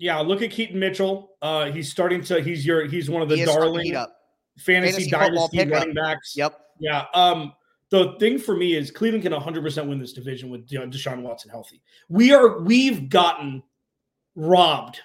Yeah, 0.01 0.17
look 0.17 0.41
at 0.41 0.49
Keaton 0.49 0.79
Mitchell. 0.79 1.35
Uh, 1.43 1.71
he's 1.71 1.91
starting 1.91 2.23
to. 2.23 2.41
He's 2.41 2.65
your. 2.65 2.87
He's 2.87 3.07
one 3.07 3.21
of 3.21 3.29
the 3.29 3.45
darling 3.45 3.93
fantasy, 4.57 5.09
Fantasy 5.09 5.11
dynasty 5.11 5.69
running 5.69 5.93
backs. 5.93 6.35
Yep. 6.35 6.59
Yeah. 6.79 7.05
Um, 7.13 7.53
the 7.91 8.15
thing 8.19 8.39
for 8.39 8.55
me 8.55 8.75
is 8.75 8.89
Cleveland 8.89 9.23
can 9.23 9.31
100% 9.31 9.87
win 9.87 9.99
this 9.99 10.13
division 10.13 10.49
with 10.49 10.67
Deshaun 10.67 11.21
Watson 11.21 11.51
healthy. 11.51 11.83
We 12.09 12.33
are 12.33 12.61
we've 12.61 13.09
gotten 13.09 13.61
robbed 14.35 14.99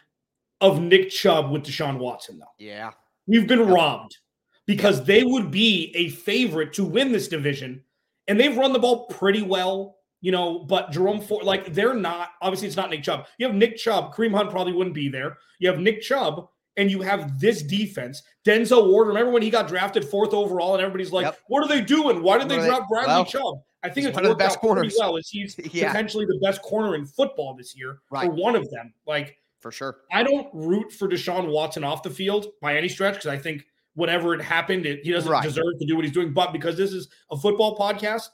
of 0.62 0.80
Nick 0.80 1.10
Chubb 1.10 1.50
with 1.50 1.64
Deshaun 1.64 1.98
Watson 1.98 2.38
though. 2.38 2.46
Yeah. 2.58 2.92
We've 3.26 3.46
been 3.46 3.68
robbed 3.68 4.16
because 4.64 5.04
they 5.04 5.24
would 5.24 5.50
be 5.50 5.92
a 5.94 6.08
favorite 6.08 6.72
to 6.74 6.84
win 6.84 7.12
this 7.12 7.28
division 7.28 7.82
and 8.28 8.40
they've 8.40 8.56
run 8.56 8.72
the 8.72 8.78
ball 8.78 9.08
pretty 9.08 9.42
well, 9.42 9.95
you 10.20 10.32
know, 10.32 10.60
but 10.60 10.90
Jerome 10.90 11.20
Ford 11.20 11.44
like 11.44 11.72
they're 11.72 11.94
not 11.94 12.30
obviously 12.40 12.68
it's 12.68 12.76
not 12.76 12.90
Nick 12.90 13.02
Chubb. 13.02 13.26
You 13.38 13.46
have 13.46 13.54
Nick 13.54 13.76
Chubb, 13.76 14.14
Kareem 14.14 14.34
Hunt 14.34 14.50
probably 14.50 14.72
wouldn't 14.72 14.94
be 14.94 15.08
there. 15.08 15.38
You 15.58 15.68
have 15.68 15.78
Nick 15.78 16.02
Chubb 16.02 16.48
and 16.76 16.90
you 16.90 17.00
have 17.02 17.40
this 17.40 17.62
defense, 17.62 18.22
Denzel 18.44 18.88
Ward. 18.88 19.08
Remember 19.08 19.32
when 19.32 19.42
he 19.42 19.50
got 19.50 19.68
drafted 19.68 20.04
fourth 20.04 20.34
overall, 20.34 20.74
and 20.74 20.82
everybody's 20.82 21.12
like, 21.12 21.24
yep. 21.24 21.38
"What 21.48 21.64
are 21.64 21.68
they 21.68 21.80
doing? 21.80 22.22
Why 22.22 22.38
did 22.38 22.48
they 22.48 22.56
draft 22.56 22.88
Bradley 22.88 23.14
well, 23.14 23.24
Chubb?" 23.24 23.54
I 23.82 23.88
think 23.88 24.06
it's 24.06 24.14
one 24.14 24.24
of 24.24 24.30
the 24.30 24.36
best 24.36 24.58
corners. 24.58 24.94
well. 24.98 25.16
As 25.16 25.28
he's 25.28 25.58
yeah. 25.72 25.88
potentially 25.88 26.26
the 26.26 26.38
best 26.42 26.60
corner 26.62 26.94
in 26.94 27.06
football 27.06 27.54
this 27.54 27.76
year, 27.76 28.00
right. 28.10 28.28
or 28.28 28.32
one 28.32 28.56
of 28.56 28.68
them. 28.70 28.92
Like 29.06 29.38
for 29.60 29.72
sure. 29.72 29.98
I 30.12 30.22
don't 30.22 30.48
root 30.52 30.92
for 30.92 31.08
Deshaun 31.08 31.48
Watson 31.48 31.84
off 31.84 32.02
the 32.02 32.10
field 32.10 32.46
by 32.60 32.76
any 32.76 32.88
stretch 32.88 33.14
because 33.14 33.28
I 33.28 33.38
think 33.38 33.64
whatever 33.94 34.34
it 34.34 34.42
happened, 34.42 34.86
it, 34.86 35.00
he 35.02 35.12
doesn't 35.12 35.30
right. 35.30 35.42
deserve 35.42 35.78
to 35.80 35.86
do 35.86 35.96
what 35.96 36.04
he's 36.04 36.14
doing. 36.14 36.32
But 36.32 36.52
because 36.52 36.76
this 36.76 36.92
is 36.92 37.08
a 37.30 37.36
football 37.36 37.76
podcast, 37.76 38.28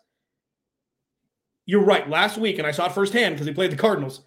you're 1.66 1.84
right. 1.84 2.08
Last 2.08 2.38
week, 2.38 2.58
and 2.58 2.66
I 2.66 2.70
saw 2.70 2.86
it 2.86 2.92
firsthand 2.92 3.34
because 3.34 3.46
he 3.46 3.52
played 3.52 3.72
the 3.72 3.76
Cardinals. 3.76 4.22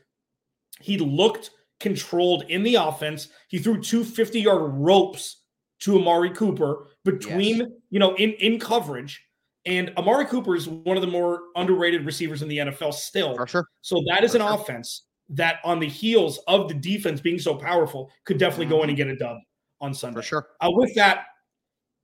He 0.81 0.97
looked 0.97 1.51
controlled 1.79 2.43
in 2.49 2.63
the 2.63 2.75
offense. 2.75 3.29
He 3.47 3.59
threw 3.59 3.81
two 3.81 4.03
50 4.03 4.41
yard 4.41 4.71
ropes 4.73 5.41
to 5.81 5.99
Amari 5.99 6.31
Cooper 6.31 6.87
between, 7.03 7.57
yes. 7.57 7.67
you 7.89 7.99
know, 7.99 8.15
in, 8.15 8.31
in 8.33 8.59
coverage. 8.59 9.21
And 9.65 9.91
Amari 9.97 10.25
Cooper 10.25 10.55
is 10.55 10.67
one 10.67 10.95
of 10.95 11.01
the 11.01 11.07
more 11.07 11.41
underrated 11.55 12.05
receivers 12.05 12.41
in 12.41 12.47
the 12.47 12.59
NFL 12.59 12.93
still. 12.93 13.35
For 13.35 13.47
sure. 13.47 13.67
So 13.81 14.01
that 14.07 14.23
is 14.23 14.31
For 14.31 14.37
an 14.37 14.43
sure. 14.43 14.53
offense 14.53 15.07
that 15.29 15.57
on 15.63 15.79
the 15.79 15.87
heels 15.87 16.39
of 16.47 16.67
the 16.67 16.75
defense 16.75 17.19
being 17.19 17.39
so 17.39 17.55
powerful 17.55 18.11
could 18.25 18.37
definitely 18.37 18.67
go 18.67 18.83
in 18.83 18.89
and 18.89 18.97
mm-hmm. 18.97 19.09
get 19.09 19.15
a 19.15 19.17
dub 19.17 19.37
on 19.81 19.93
Sunday. 19.93 20.19
For 20.19 20.23
sure. 20.23 20.47
Uh, 20.61 20.69
with 20.71 20.93
that, 20.95 21.25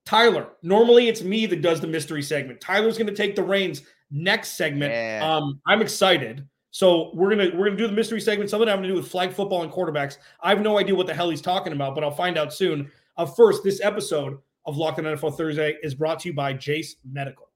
Tyler, 0.05 0.49
normally 0.63 1.07
it's 1.07 1.21
me 1.21 1.45
that 1.45 1.61
does 1.61 1.79
the 1.79 1.87
mystery 1.87 2.23
segment. 2.23 2.59
Tyler's 2.59 2.97
going 2.97 3.07
to 3.07 3.15
take 3.15 3.35
the 3.35 3.43
reins 3.43 3.83
next 4.11 4.57
segment. 4.57 4.91
Yeah. 4.91 5.21
Um, 5.23 5.61
I'm 5.65 5.81
excited. 5.81 6.47
So 6.71 7.11
we're 7.13 7.29
gonna 7.29 7.49
we're 7.53 7.65
gonna 7.65 7.77
do 7.77 7.87
the 7.87 7.93
mystery 7.93 8.21
segment, 8.21 8.49
something 8.49 8.67
having 8.67 8.83
to 8.83 8.89
do 8.89 8.95
with 8.95 9.07
flag 9.07 9.33
football 9.33 9.63
and 9.63 9.71
quarterbacks. 9.71 10.17
I 10.41 10.49
have 10.49 10.61
no 10.61 10.79
idea 10.79 10.95
what 10.95 11.05
the 11.05 11.13
hell 11.13 11.29
he's 11.29 11.41
talking 11.41 11.73
about, 11.73 11.95
but 11.95 12.03
I'll 12.03 12.11
find 12.11 12.37
out 12.37 12.53
soon. 12.53 12.89
Uh, 13.17 13.25
first, 13.25 13.61
this 13.63 13.81
episode 13.81 14.37
of 14.65 14.77
Locked 14.77 14.99
On 14.99 15.05
NFL 15.05 15.35
Thursday 15.35 15.75
is 15.83 15.93
brought 15.93 16.19
to 16.21 16.29
you 16.29 16.33
by 16.33 16.53
Jase 16.53 16.95
Medical. 17.09 17.49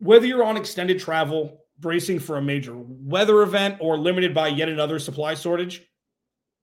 Whether 0.00 0.26
you're 0.26 0.44
on 0.44 0.56
extended 0.56 0.98
travel, 0.98 1.64
bracing 1.78 2.18
for 2.18 2.38
a 2.38 2.42
major 2.42 2.74
weather 2.76 3.42
event, 3.42 3.76
or 3.80 3.96
limited 3.96 4.34
by 4.34 4.48
yet 4.48 4.68
another 4.68 4.98
supply 4.98 5.34
shortage, 5.34 5.87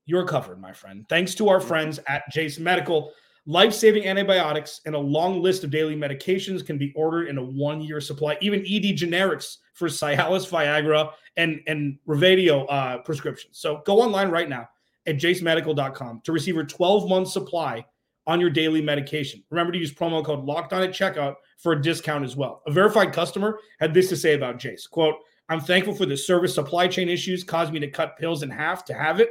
you're 0.06 0.24
covered, 0.24 0.60
my 0.60 0.72
friend. 0.72 1.04
Thanks 1.08 1.34
to 1.34 1.48
our 1.48 1.60
friends 1.60 2.00
at 2.08 2.22
Jase 2.30 2.58
Medical. 2.58 3.12
Life 3.48 3.72
saving 3.72 4.06
antibiotics 4.06 4.80
and 4.86 4.94
a 4.94 4.98
long 4.98 5.40
list 5.40 5.62
of 5.62 5.70
daily 5.70 5.94
medications 5.94 6.66
can 6.66 6.78
be 6.78 6.92
ordered 6.96 7.28
in 7.28 7.38
a 7.38 7.44
one 7.44 7.80
year 7.80 8.00
supply, 8.00 8.36
even 8.40 8.60
ED 8.60 8.96
generics 8.96 9.58
for 9.74 9.88
Cialis, 9.88 10.48
Viagra, 10.48 11.12
and, 11.36 11.60
and 11.66 11.98
Revatio 12.08 12.66
uh, 12.68 12.98
prescriptions. 12.98 13.58
So 13.58 13.82
go 13.84 14.00
online 14.00 14.30
right 14.30 14.48
now 14.48 14.68
at 15.06 15.16
jasemedical.com 15.16 16.22
to 16.24 16.32
receive 16.32 16.54
your 16.54 16.64
12 16.64 17.08
month 17.08 17.28
supply 17.28 17.84
on 18.26 18.40
your 18.40 18.50
daily 18.50 18.82
medication. 18.82 19.42
Remember 19.50 19.72
to 19.72 19.78
use 19.78 19.94
promo 19.94 20.24
code 20.24 20.44
locked 20.44 20.72
on 20.72 20.82
at 20.82 20.90
checkout 20.90 21.34
for 21.58 21.72
a 21.72 21.82
discount 21.82 22.24
as 22.24 22.36
well. 22.36 22.62
A 22.66 22.72
verified 22.72 23.12
customer 23.12 23.58
had 23.78 23.94
this 23.94 24.08
to 24.08 24.16
say 24.16 24.34
about 24.34 24.58
Jase 24.58 24.86
quote, 24.86 25.16
I'm 25.48 25.60
thankful 25.60 25.94
for 25.94 26.06
the 26.06 26.16
service 26.16 26.54
supply 26.54 26.88
chain 26.88 27.08
issues 27.08 27.44
caused 27.44 27.72
me 27.72 27.78
to 27.78 27.88
cut 27.88 28.18
pills 28.18 28.42
in 28.42 28.50
half 28.50 28.84
to 28.86 28.94
have 28.94 29.20
it. 29.20 29.30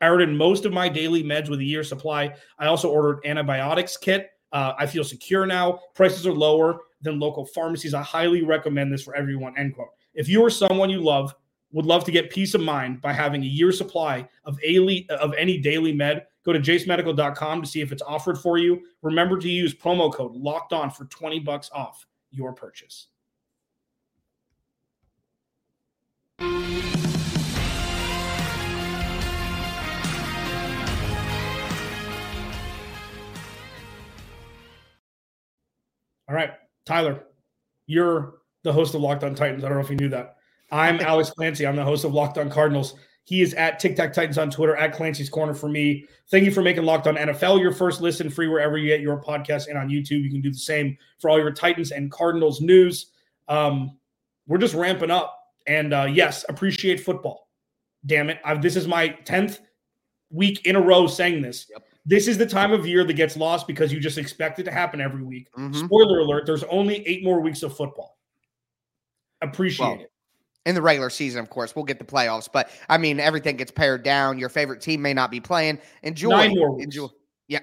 I 0.00 0.08
ordered 0.08 0.30
most 0.30 0.64
of 0.64 0.72
my 0.72 0.88
daily 0.88 1.22
meds 1.22 1.48
with 1.48 1.60
a 1.60 1.64
year 1.64 1.84
supply. 1.84 2.34
I 2.58 2.66
also 2.66 2.90
ordered 2.90 3.20
antibiotics 3.24 3.96
kit. 3.96 4.30
Uh, 4.52 4.74
I 4.78 4.86
feel 4.86 5.04
secure 5.04 5.46
now. 5.46 5.80
Prices 5.94 6.26
are 6.26 6.32
lower 6.32 6.80
than 7.02 7.18
local 7.18 7.44
pharmacies. 7.46 7.94
I 7.94 8.02
highly 8.02 8.42
recommend 8.42 8.92
this 8.92 9.02
for 9.02 9.14
everyone. 9.14 9.56
End 9.58 9.74
quote. 9.74 9.88
If 10.14 10.28
you 10.28 10.40
or 10.40 10.50
someone 10.50 10.90
you 10.90 11.00
love 11.00 11.34
would 11.72 11.86
love 11.86 12.04
to 12.04 12.12
get 12.12 12.30
peace 12.30 12.54
of 12.54 12.60
mind 12.60 13.00
by 13.00 13.12
having 13.12 13.42
a 13.42 13.46
year 13.46 13.72
supply 13.72 14.28
of, 14.44 14.58
of 15.10 15.34
any 15.34 15.58
daily 15.58 15.92
med, 15.92 16.24
go 16.44 16.52
to 16.52 16.60
jasemedical.com 16.60 17.62
to 17.62 17.68
see 17.68 17.80
if 17.80 17.90
it's 17.90 18.02
offered 18.02 18.38
for 18.38 18.58
you. 18.58 18.80
Remember 19.02 19.38
to 19.38 19.48
use 19.48 19.74
promo 19.74 20.12
code 20.12 20.32
locked 20.34 20.72
on 20.72 20.90
for 20.90 21.06
20 21.06 21.40
bucks 21.40 21.70
off 21.74 22.06
your 22.30 22.52
purchase. 22.52 23.08
All 36.28 36.34
right, 36.34 36.52
Tyler, 36.86 37.24
you're 37.86 38.34
the 38.62 38.72
host 38.72 38.94
of 38.94 39.00
Locked 39.00 39.24
On 39.24 39.34
Titans. 39.34 39.64
I 39.64 39.68
don't 39.68 39.78
know 39.78 39.84
if 39.84 39.90
you 39.90 39.96
knew 39.96 40.08
that. 40.10 40.36
I'm 40.70 41.00
Alex 41.00 41.30
Clancy. 41.30 41.66
I'm 41.66 41.76
the 41.76 41.84
host 41.84 42.04
of 42.04 42.12
Locked 42.12 42.38
On 42.38 42.50
Cardinals. 42.50 42.94
He 43.24 43.40
is 43.40 43.54
at 43.54 43.78
Tic 43.78 43.96
Tac 43.96 44.12
Titans 44.12 44.36
on 44.36 44.50
Twitter, 44.50 44.76
at 44.76 44.92
Clancy's 44.92 45.30
Corner 45.30 45.54
for 45.54 45.68
me. 45.68 46.06
Thank 46.30 46.44
you 46.44 46.50
for 46.50 46.60
making 46.60 46.84
Locked 46.84 47.06
On 47.06 47.16
NFL 47.16 47.60
your 47.60 47.72
first 47.72 48.02
listen 48.02 48.28
free 48.28 48.48
wherever 48.48 48.76
you 48.76 48.88
get 48.88 49.00
your 49.00 49.22
podcast 49.22 49.68
and 49.68 49.78
on 49.78 49.88
YouTube. 49.88 50.22
You 50.22 50.30
can 50.30 50.42
do 50.42 50.50
the 50.50 50.58
same 50.58 50.98
for 51.18 51.30
all 51.30 51.38
your 51.38 51.50
Titans 51.50 51.90
and 51.90 52.10
Cardinals 52.10 52.60
news. 52.60 53.12
Um, 53.48 53.98
we're 54.46 54.58
just 54.58 54.74
ramping 54.74 55.10
up. 55.10 55.38
And 55.66 55.94
uh, 55.94 56.06
yes, 56.12 56.44
appreciate 56.50 57.00
football. 57.00 57.48
Damn 58.04 58.28
it. 58.28 58.38
I've, 58.44 58.60
this 58.60 58.76
is 58.76 58.86
my 58.86 59.08
10th 59.24 59.60
week 60.30 60.66
in 60.66 60.76
a 60.76 60.80
row 60.80 61.06
saying 61.06 61.40
this. 61.40 61.66
Yep. 61.70 61.82
This 62.06 62.28
is 62.28 62.36
the 62.36 62.46
time 62.46 62.72
of 62.72 62.86
year 62.86 63.04
that 63.04 63.14
gets 63.14 63.36
lost 63.36 63.66
because 63.66 63.92
you 63.92 63.98
just 63.98 64.18
expect 64.18 64.58
it 64.58 64.64
to 64.64 64.70
happen 64.70 65.00
every 65.00 65.22
week. 65.22 65.48
Mm-hmm. 65.56 65.86
Spoiler 65.86 66.20
alert, 66.20 66.44
there's 66.44 66.64
only 66.64 67.06
eight 67.06 67.24
more 67.24 67.40
weeks 67.40 67.62
of 67.62 67.74
football. 67.74 68.18
Appreciate 69.40 69.86
well, 69.86 70.00
it. 70.00 70.10
In 70.66 70.74
the 70.74 70.82
regular 70.82 71.10
season, 71.10 71.40
of 71.40 71.50
course, 71.50 71.76
we'll 71.76 71.84
get 71.84 71.98
the 71.98 72.04
playoffs, 72.04 72.48
but 72.50 72.70
I 72.88 72.96
mean, 72.96 73.20
everything 73.20 73.56
gets 73.56 73.70
pared 73.70 74.02
down. 74.02 74.38
Your 74.38 74.48
favorite 74.48 74.80
team 74.80 75.02
may 75.02 75.12
not 75.12 75.30
be 75.30 75.40
playing. 75.40 75.78
Enjoy. 76.02 76.30
Nine 76.30 76.54
more 76.54 76.72
weeks. 76.72 76.84
Enjoy. 76.84 77.08
Yeah. 77.48 77.60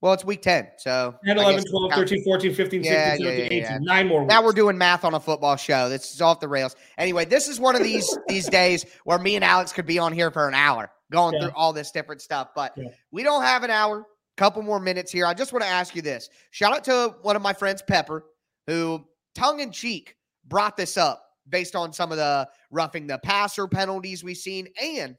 Well, 0.00 0.14
it's 0.14 0.24
week 0.24 0.40
10. 0.40 0.68
So 0.78 1.14
10, 1.26 1.38
11, 1.38 1.64
12, 1.64 1.92
13, 1.92 2.24
14, 2.24 2.54
15, 2.54 2.82
16, 2.82 2.84
17, 2.84 3.26
yeah, 3.26 3.32
yeah, 3.32 3.70
18. 3.70 3.84
Nine 3.84 4.08
more 4.08 4.20
weeks. 4.20 4.30
Now 4.30 4.42
we're 4.42 4.52
doing 4.52 4.78
math 4.78 5.04
on 5.04 5.12
a 5.12 5.20
football 5.20 5.56
show. 5.56 5.90
This 5.90 6.14
is 6.14 6.22
off 6.22 6.40
the 6.40 6.48
rails. 6.48 6.76
Anyway, 6.96 7.26
this 7.26 7.46
is 7.46 7.60
one 7.60 7.76
of 7.76 7.82
these 7.82 8.18
these 8.28 8.48
days 8.48 8.86
where 9.04 9.18
me 9.18 9.36
and 9.36 9.44
Alex 9.44 9.72
could 9.72 9.86
be 9.86 9.98
on 9.98 10.12
here 10.12 10.30
for 10.30 10.48
an 10.48 10.54
hour 10.54 10.90
going 11.10 11.34
yeah. 11.34 11.42
through 11.42 11.52
all 11.54 11.72
this 11.72 11.90
different 11.90 12.20
stuff. 12.20 12.48
But 12.54 12.72
yeah. 12.76 12.88
we 13.10 13.22
don't 13.22 13.42
have 13.42 13.62
an 13.62 13.70
hour, 13.70 14.06
couple 14.36 14.62
more 14.62 14.80
minutes 14.80 15.12
here. 15.12 15.26
I 15.26 15.34
just 15.34 15.52
want 15.52 15.64
to 15.64 15.68
ask 15.68 15.94
you 15.94 16.02
this. 16.02 16.28
Shout 16.50 16.72
out 16.72 16.84
to 16.84 17.14
one 17.22 17.36
of 17.36 17.42
my 17.42 17.52
friends, 17.52 17.82
Pepper, 17.82 18.24
who 18.66 19.04
tongue 19.34 19.60
in 19.60 19.70
cheek 19.70 20.16
brought 20.46 20.76
this 20.76 20.96
up 20.96 21.22
based 21.48 21.76
on 21.76 21.92
some 21.92 22.10
of 22.10 22.18
the 22.18 22.48
roughing 22.70 23.06
the 23.06 23.18
passer 23.18 23.68
penalties 23.68 24.24
we've 24.24 24.36
seen 24.36 24.68
and 24.80 25.16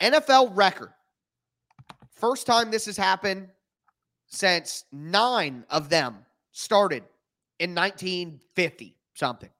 NFL 0.00 0.56
record. 0.56 0.90
First 2.10 2.46
time 2.46 2.70
this 2.70 2.86
has 2.86 2.96
happened 2.96 3.48
since 4.28 4.84
nine 4.92 5.64
of 5.70 5.88
them 5.88 6.18
started 6.52 7.04
in 7.58 7.74
1950 7.74 8.96
something. 9.14 9.50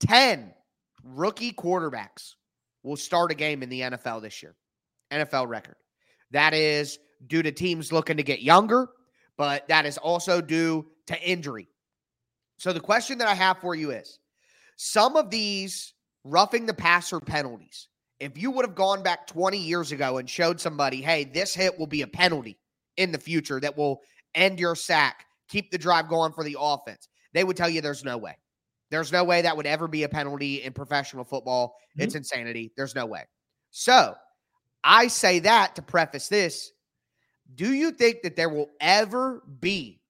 10 0.00 0.52
rookie 1.02 1.52
quarterbacks 1.52 2.34
will 2.82 2.96
start 2.96 3.32
a 3.32 3.34
game 3.34 3.62
in 3.62 3.68
the 3.68 3.80
NFL 3.80 4.22
this 4.22 4.42
year. 4.42 4.54
NFL 5.10 5.48
record. 5.48 5.76
That 6.30 6.54
is 6.54 6.98
due 7.26 7.42
to 7.42 7.52
teams 7.52 7.92
looking 7.92 8.16
to 8.16 8.22
get 8.22 8.42
younger, 8.42 8.88
but 9.36 9.66
that 9.68 9.86
is 9.86 9.98
also 9.98 10.40
due 10.40 10.86
to 11.06 11.20
injury. 11.22 11.68
So 12.58 12.72
the 12.72 12.80
question 12.80 13.18
that 13.18 13.28
I 13.28 13.34
have 13.34 13.58
for 13.58 13.74
you 13.74 13.90
is 13.90 14.18
some 14.76 15.16
of 15.16 15.30
these 15.30 15.94
roughing 16.24 16.66
the 16.66 16.74
passer 16.74 17.20
penalties, 17.20 17.88
if 18.20 18.36
you 18.36 18.50
would 18.50 18.64
have 18.64 18.74
gone 18.74 19.02
back 19.02 19.26
20 19.26 19.56
years 19.56 19.92
ago 19.92 20.18
and 20.18 20.28
showed 20.28 20.60
somebody, 20.60 21.00
hey, 21.00 21.24
this 21.24 21.54
hit 21.54 21.78
will 21.78 21.86
be 21.86 22.02
a 22.02 22.06
penalty 22.06 22.58
in 22.96 23.12
the 23.12 23.18
future 23.18 23.60
that 23.60 23.76
will 23.76 24.02
end 24.34 24.58
your 24.58 24.74
sack, 24.74 25.24
keep 25.48 25.70
the 25.70 25.78
drive 25.78 26.08
going 26.08 26.32
for 26.32 26.44
the 26.44 26.56
offense, 26.58 27.08
they 27.32 27.44
would 27.44 27.56
tell 27.56 27.68
you 27.68 27.80
there's 27.80 28.04
no 28.04 28.18
way. 28.18 28.36
There's 28.90 29.12
no 29.12 29.24
way 29.24 29.42
that 29.42 29.56
would 29.56 29.66
ever 29.66 29.86
be 29.86 30.04
a 30.04 30.08
penalty 30.08 30.62
in 30.62 30.72
professional 30.72 31.24
football. 31.24 31.76
Mm-hmm. 31.92 32.02
It's 32.02 32.14
insanity. 32.14 32.72
There's 32.76 32.94
no 32.94 33.06
way. 33.06 33.24
So 33.70 34.14
I 34.82 35.08
say 35.08 35.40
that 35.40 35.76
to 35.76 35.82
preface 35.82 36.28
this. 36.28 36.72
Do 37.54 37.72
you 37.72 37.90
think 37.90 38.22
that 38.22 38.36
there 38.36 38.48
will 38.48 38.68
ever 38.80 39.42
be 39.60 40.00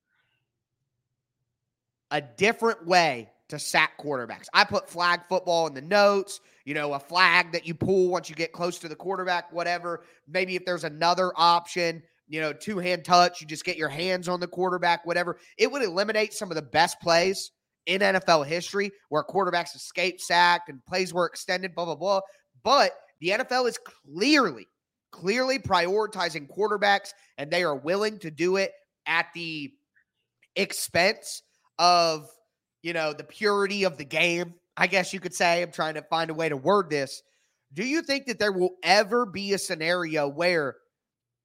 a 2.11 2.21
different 2.21 2.87
way 2.87 3.31
to 3.49 3.59
sack 3.59 3.99
quarterbacks? 3.99 4.47
I 4.53 4.65
put 4.65 4.89
flag 4.89 5.21
football 5.29 5.67
in 5.67 5.75
the 5.75 5.83
notes, 5.83 6.41
you 6.65 6.75
know, 6.75 6.93
a 6.93 7.01
flag 7.01 7.53
that 7.53 7.67
you 7.67 7.75
pull 7.75 8.09
once 8.09 8.29
you 8.29 8.37
get 8.37 8.53
close 8.53 8.79
to 8.81 8.89
the 8.89 8.97
quarterback, 8.97 9.53
whatever. 9.53 10.03
Maybe 10.27 10.57
if 10.57 10.65
there's 10.65 10.85
another 10.85 11.33
option, 11.37 12.03
you 12.29 12.41
know, 12.41 12.53
two 12.53 12.79
hand 12.79 13.05
touch, 13.05 13.41
you 13.41 13.47
just 13.47 13.65
get 13.65 13.77
your 13.77 13.89
hands 13.89 14.29
on 14.29 14.41
the 14.41 14.49
quarterback, 14.49 15.07
whatever. 15.07 15.39
It 15.57 15.71
would 15.71 15.83
eliminate 15.83 16.35
some 16.35 16.51
of 16.51 16.57
the 16.57 16.63
best 16.63 17.01
plays 17.01 17.53
in 17.87 18.01
NFL 18.01 18.47
history 18.47 18.91
where 19.09 19.25
quarterbacks 19.25 19.75
escape 19.75 20.21
sacked 20.21 20.69
and 20.69 20.85
plays 20.87 21.13
were 21.13 21.27
extended, 21.27 21.75
blah, 21.75 21.85
blah, 21.85 21.95
blah. 21.95 22.21
But 22.63 22.93
the 23.21 23.29
NFL 23.29 23.69
is 23.69 23.79
clearly, 23.79 24.67
clearly 25.13 25.59
prioritizing 25.59 26.49
quarterbacks, 26.49 27.13
and 27.37 27.51
they 27.51 27.65
are 27.65 27.77
willing 27.77 28.19
to 28.21 28.31
do 28.31 28.57
it 28.57 28.73
at 29.07 29.27
the 29.35 29.73
expense 30.57 31.43
of, 31.79 32.29
you 32.83 32.93
know, 32.93 33.13
the 33.13 33.25
purity 33.25 33.85
of 33.85 33.97
the 33.97 34.05
game. 34.05 34.55
I 34.77 34.87
guess 34.87 35.13
you 35.13 35.19
could 35.19 35.35
say. 35.35 35.63
I'm 35.63 35.73
trying 35.73 35.95
to 35.95 36.03
find 36.03 36.31
a 36.31 36.35
way 36.35 36.49
to 36.49 36.57
word 36.57 36.91
this. 36.91 37.23
Do 37.73 37.85
you 37.85 38.01
think 38.03 38.27
that 38.27 38.39
there 38.39 38.53
will 38.53 38.77
ever 38.83 39.27
be 39.27 39.53
a 39.53 39.59
scenario 39.59 40.29
where 40.29 40.77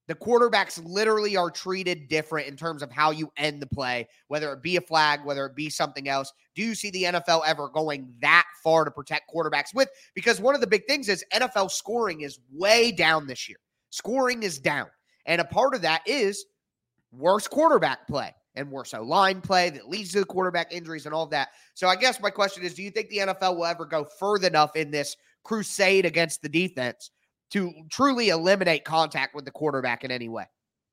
the 0.08 0.16
quarterbacks 0.16 0.82
literally 0.86 1.38
are 1.38 1.50
treated 1.50 2.10
different 2.10 2.48
in 2.48 2.58
terms 2.58 2.84
of 2.84 2.92
how 2.92 3.12
you 3.12 3.32
end 3.38 3.62
the 3.62 3.68
play, 3.68 4.08
whether 4.28 4.52
it 4.52 4.62
be 4.62 4.76
a 4.76 4.82
flag, 4.82 5.24
whether 5.24 5.46
it 5.46 5.56
be 5.56 5.70
something 5.70 6.10
else. 6.10 6.34
Do 6.56 6.62
you 6.62 6.76
see 6.76 6.90
the 6.90 7.04
NFL 7.04 7.44
ever 7.46 7.70
going 7.70 8.14
that 8.22 8.46
far 8.64 8.84
to 8.84 8.92
protect 8.92 9.32
quarterbacks 9.34 9.74
with? 9.74 9.90
Because 10.14 10.42
one 10.42 10.56
of 10.56 10.62
the 10.62 10.68
big 10.68 10.86
things 10.88 11.08
is 11.08 11.24
NFL 11.34 11.72
scoring 11.72 12.22
is 12.22 12.40
way 12.52 12.92
down 12.92 13.28
this 13.28 13.48
year. 13.48 13.60
Scoring 13.92 14.44
is 14.44 14.60
down. 14.60 14.88
And 15.26 15.40
a 15.40 15.46
part 15.46 15.74
of 15.74 15.82
that 15.84 16.02
is 16.06 16.46
worse 17.14 17.48
quarterback 17.48 18.08
play 18.08 18.34
and 18.56 18.70
worse 18.70 18.94
O 18.94 19.02
line 19.02 19.40
play 19.42 19.70
that 19.70 19.90
leads 19.90 20.12
to 20.12 20.20
the 20.20 20.26
quarterback 20.26 20.74
injuries 20.74 21.06
and 21.06 21.16
all 21.16 21.24
of 21.24 21.30
that. 21.30 21.50
So 21.76 21.88
I 21.88 21.96
guess 21.96 22.22
my 22.22 22.30
question 22.30 22.64
is 22.64 22.74
do 22.74 22.84
you 22.84 22.92
think 22.92 23.10
the 23.10 23.20
NFL 23.20 23.56
will 23.56 23.66
ever 23.66 23.86
go 23.86 24.06
further 24.20 24.48
enough 24.48 24.76
in 24.76 24.92
this 24.92 25.16
crusade 25.44 26.06
against 26.06 26.42
the 26.42 26.50
defense 26.50 27.12
to 27.54 27.72
truly 27.92 28.30
eliminate 28.30 28.84
contact 28.84 29.36
with 29.36 29.46
the 29.46 29.52
quarterback 29.52 30.04
in 30.04 30.12
any 30.12 30.30
way. 30.30 30.46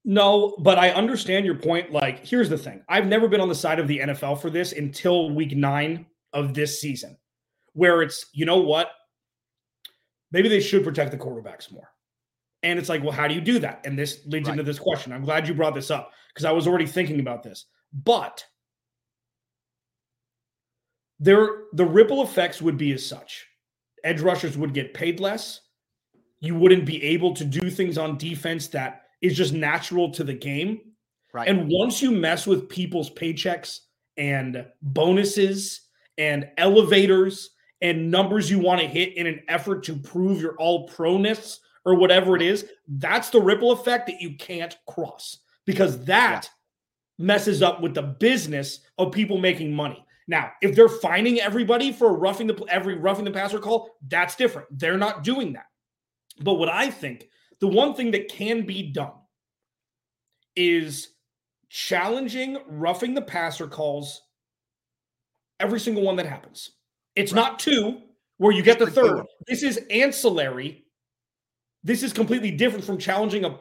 No, 0.04 0.56
but 0.60 0.78
I 0.78 0.90
understand 0.90 1.44
your 1.44 1.56
point. 1.56 1.92
Like, 1.92 2.24
here's 2.24 2.48
the 2.48 2.56
thing 2.56 2.82
I've 2.88 3.06
never 3.06 3.28
been 3.28 3.40
on 3.40 3.48
the 3.48 3.54
side 3.54 3.78
of 3.78 3.88
the 3.88 3.98
NFL 3.98 4.40
for 4.40 4.48
this 4.50 4.72
until 4.72 5.30
week 5.30 5.56
nine 5.56 6.06
of 6.32 6.54
this 6.54 6.80
season, 6.80 7.18
where 7.72 8.02
it's, 8.02 8.26
you 8.32 8.46
know 8.46 8.58
what? 8.58 8.90
Maybe 10.32 10.48
they 10.48 10.60
should 10.60 10.84
protect 10.84 11.10
the 11.10 11.18
quarterbacks 11.18 11.72
more. 11.72 11.88
And 12.62 12.78
it's 12.78 12.88
like, 12.88 13.02
well, 13.02 13.12
how 13.12 13.26
do 13.26 13.34
you 13.34 13.40
do 13.40 13.58
that? 13.58 13.80
And 13.84 13.98
this 13.98 14.20
leads 14.26 14.48
right. 14.48 14.52
into 14.52 14.62
this 14.62 14.78
question. 14.78 15.12
I'm 15.12 15.24
glad 15.24 15.48
you 15.48 15.54
brought 15.54 15.74
this 15.74 15.90
up 15.90 16.12
because 16.28 16.44
I 16.44 16.52
was 16.52 16.66
already 16.66 16.86
thinking 16.86 17.20
about 17.20 17.42
this. 17.42 17.66
But 17.92 18.44
there, 21.18 21.48
the 21.72 21.84
ripple 21.84 22.22
effects 22.22 22.62
would 22.62 22.76
be 22.76 22.92
as 22.92 23.04
such 23.04 23.46
edge 24.04 24.20
rushers 24.20 24.56
would 24.56 24.72
get 24.72 24.94
paid 24.94 25.20
less 25.20 25.60
you 26.40 26.54
wouldn't 26.54 26.86
be 26.86 27.02
able 27.02 27.34
to 27.34 27.44
do 27.44 27.70
things 27.70 27.98
on 27.98 28.16
defense 28.16 28.68
that 28.68 29.02
is 29.20 29.36
just 29.36 29.52
natural 29.52 30.10
to 30.12 30.24
the 30.24 30.34
game. 30.34 30.80
Right. 31.32 31.48
And 31.48 31.68
once 31.70 32.02
you 32.02 32.10
mess 32.10 32.46
with 32.46 32.68
people's 32.68 33.10
paychecks 33.10 33.80
and 34.16 34.66
bonuses 34.82 35.82
and 36.18 36.48
elevators 36.56 37.50
and 37.82 38.10
numbers 38.10 38.50
you 38.50 38.58
want 38.58 38.80
to 38.80 38.86
hit 38.86 39.16
in 39.16 39.26
an 39.26 39.42
effort 39.48 39.84
to 39.84 39.96
prove 39.96 40.40
your 40.40 40.56
all 40.56 40.88
proness 40.88 41.58
or 41.84 41.94
whatever 41.94 42.36
it 42.36 42.42
is, 42.42 42.66
that's 42.88 43.30
the 43.30 43.40
ripple 43.40 43.72
effect 43.72 44.06
that 44.06 44.20
you 44.20 44.34
can't 44.36 44.76
cross 44.86 45.38
because 45.66 46.04
that 46.04 46.48
yeah. 47.18 47.26
messes 47.26 47.62
up 47.62 47.80
with 47.80 47.94
the 47.94 48.02
business 48.02 48.80
of 48.98 49.12
people 49.12 49.38
making 49.38 49.72
money. 49.72 50.04
Now, 50.26 50.52
if 50.62 50.76
they're 50.76 50.88
fining 50.88 51.40
everybody 51.40 51.92
for 51.92 52.16
roughing 52.16 52.46
the 52.46 52.64
every 52.68 52.96
roughing 52.96 53.24
the 53.24 53.30
passer 53.30 53.58
call, 53.58 53.90
that's 54.08 54.36
different. 54.36 54.68
They're 54.78 54.98
not 54.98 55.24
doing 55.24 55.52
that. 55.54 55.66
But 56.40 56.54
what 56.54 56.68
I 56.68 56.90
think, 56.90 57.26
the 57.60 57.68
one 57.68 57.94
thing 57.94 58.10
that 58.12 58.28
can 58.28 58.66
be 58.66 58.90
done 58.90 59.12
is 60.56 61.08
challenging 61.68 62.58
roughing 62.66 63.14
the 63.14 63.22
passer 63.22 63.66
calls 63.66 64.22
every 65.60 65.78
single 65.78 66.02
one 66.02 66.16
that 66.16 66.26
happens. 66.26 66.70
It's 67.14 67.32
right. 67.32 67.42
not 67.42 67.58
two 67.58 68.00
where 68.38 68.52
you 68.52 68.62
get 68.62 68.78
the 68.78 68.90
third. 68.90 69.24
This 69.46 69.62
is 69.62 69.78
ancillary. 69.90 70.84
This 71.84 72.02
is 72.02 72.12
completely 72.12 72.50
different 72.50 72.84
from 72.84 72.98
challenging 72.98 73.44
a, 73.44 73.58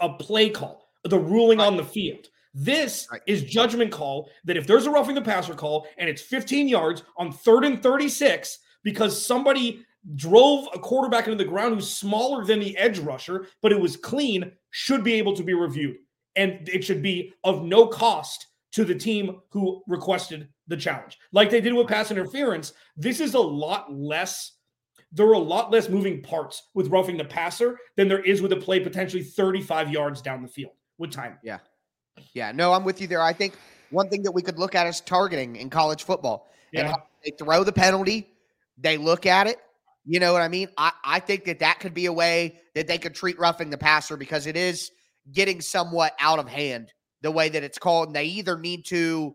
a 0.00 0.14
play 0.14 0.50
call, 0.50 0.88
the 1.04 1.18
ruling 1.18 1.58
right. 1.58 1.66
on 1.66 1.76
the 1.76 1.84
field. 1.84 2.26
This 2.54 3.06
right. 3.10 3.20
is 3.26 3.44
judgment 3.44 3.92
call 3.92 4.30
that 4.44 4.56
if 4.56 4.66
there's 4.66 4.86
a 4.86 4.90
roughing 4.90 5.14
the 5.14 5.22
passer 5.22 5.54
call 5.54 5.86
and 5.98 6.08
it's 6.08 6.22
15 6.22 6.68
yards 6.68 7.02
on 7.16 7.32
third 7.32 7.64
and 7.64 7.82
36 7.82 8.58
because 8.82 9.24
somebody 9.24 9.84
drove 10.14 10.68
a 10.74 10.78
quarterback 10.78 11.26
into 11.26 11.42
the 11.42 11.48
ground 11.48 11.74
who's 11.74 11.92
smaller 11.92 12.44
than 12.44 12.60
the 12.60 12.76
edge 12.76 12.98
rusher, 12.98 13.46
but 13.60 13.72
it 13.72 13.80
was 13.80 13.96
clean, 13.96 14.52
should 14.70 15.04
be 15.04 15.14
able 15.14 15.34
to 15.34 15.42
be 15.42 15.54
reviewed. 15.54 15.96
And 16.34 16.68
it 16.68 16.82
should 16.84 17.02
be 17.02 17.32
of 17.44 17.62
no 17.62 17.86
cost 17.86 18.46
to 18.72 18.84
the 18.84 18.94
team 18.94 19.40
who 19.50 19.82
requested 19.86 20.48
the 20.66 20.76
challenge. 20.76 21.18
Like 21.32 21.50
they 21.50 21.60
did 21.60 21.74
with 21.74 21.88
pass 21.88 22.10
interference, 22.10 22.72
this 22.96 23.20
is 23.20 23.34
a 23.34 23.40
lot 23.40 23.92
less. 23.92 24.52
There 25.12 25.26
are 25.26 25.34
a 25.34 25.38
lot 25.38 25.70
less 25.70 25.90
moving 25.90 26.22
parts 26.22 26.70
with 26.74 26.88
roughing 26.88 27.18
the 27.18 27.24
passer 27.24 27.78
than 27.96 28.08
there 28.08 28.22
is 28.22 28.40
with 28.40 28.52
a 28.52 28.56
play 28.56 28.80
potentially 28.80 29.22
35 29.22 29.90
yards 29.90 30.22
down 30.22 30.42
the 30.42 30.48
field 30.48 30.72
with 30.96 31.10
time. 31.10 31.38
Yeah. 31.42 31.58
Yeah. 32.32 32.50
No, 32.52 32.72
I'm 32.72 32.82
with 32.82 33.00
you 33.00 33.06
there. 33.06 33.20
I 33.20 33.34
think 33.34 33.54
one 33.90 34.08
thing 34.08 34.22
that 34.22 34.32
we 34.32 34.40
could 34.40 34.58
look 34.58 34.74
at 34.74 34.86
is 34.86 35.02
targeting 35.02 35.56
in 35.56 35.68
college 35.68 36.04
football. 36.04 36.50
Yeah. 36.72 36.86
And 36.86 36.96
they 37.22 37.32
throw 37.38 37.62
the 37.62 37.72
penalty, 37.72 38.30
they 38.78 38.96
look 38.96 39.26
at 39.26 39.46
it, 39.46 39.58
you 40.04 40.20
know 40.20 40.32
what 40.32 40.42
I 40.42 40.48
mean? 40.48 40.68
I, 40.76 40.92
I 41.04 41.20
think 41.20 41.44
that 41.44 41.60
that 41.60 41.80
could 41.80 41.94
be 41.94 42.06
a 42.06 42.12
way 42.12 42.60
that 42.74 42.88
they 42.88 42.98
could 42.98 43.14
treat 43.14 43.38
roughing 43.38 43.70
the 43.70 43.78
passer 43.78 44.16
because 44.16 44.46
it 44.46 44.56
is 44.56 44.90
getting 45.30 45.60
somewhat 45.60 46.14
out 46.18 46.38
of 46.38 46.48
hand 46.48 46.92
the 47.20 47.30
way 47.30 47.48
that 47.48 47.62
it's 47.62 47.78
called. 47.78 48.08
And 48.08 48.16
they 48.16 48.24
either 48.24 48.58
need 48.58 48.84
to 48.86 49.34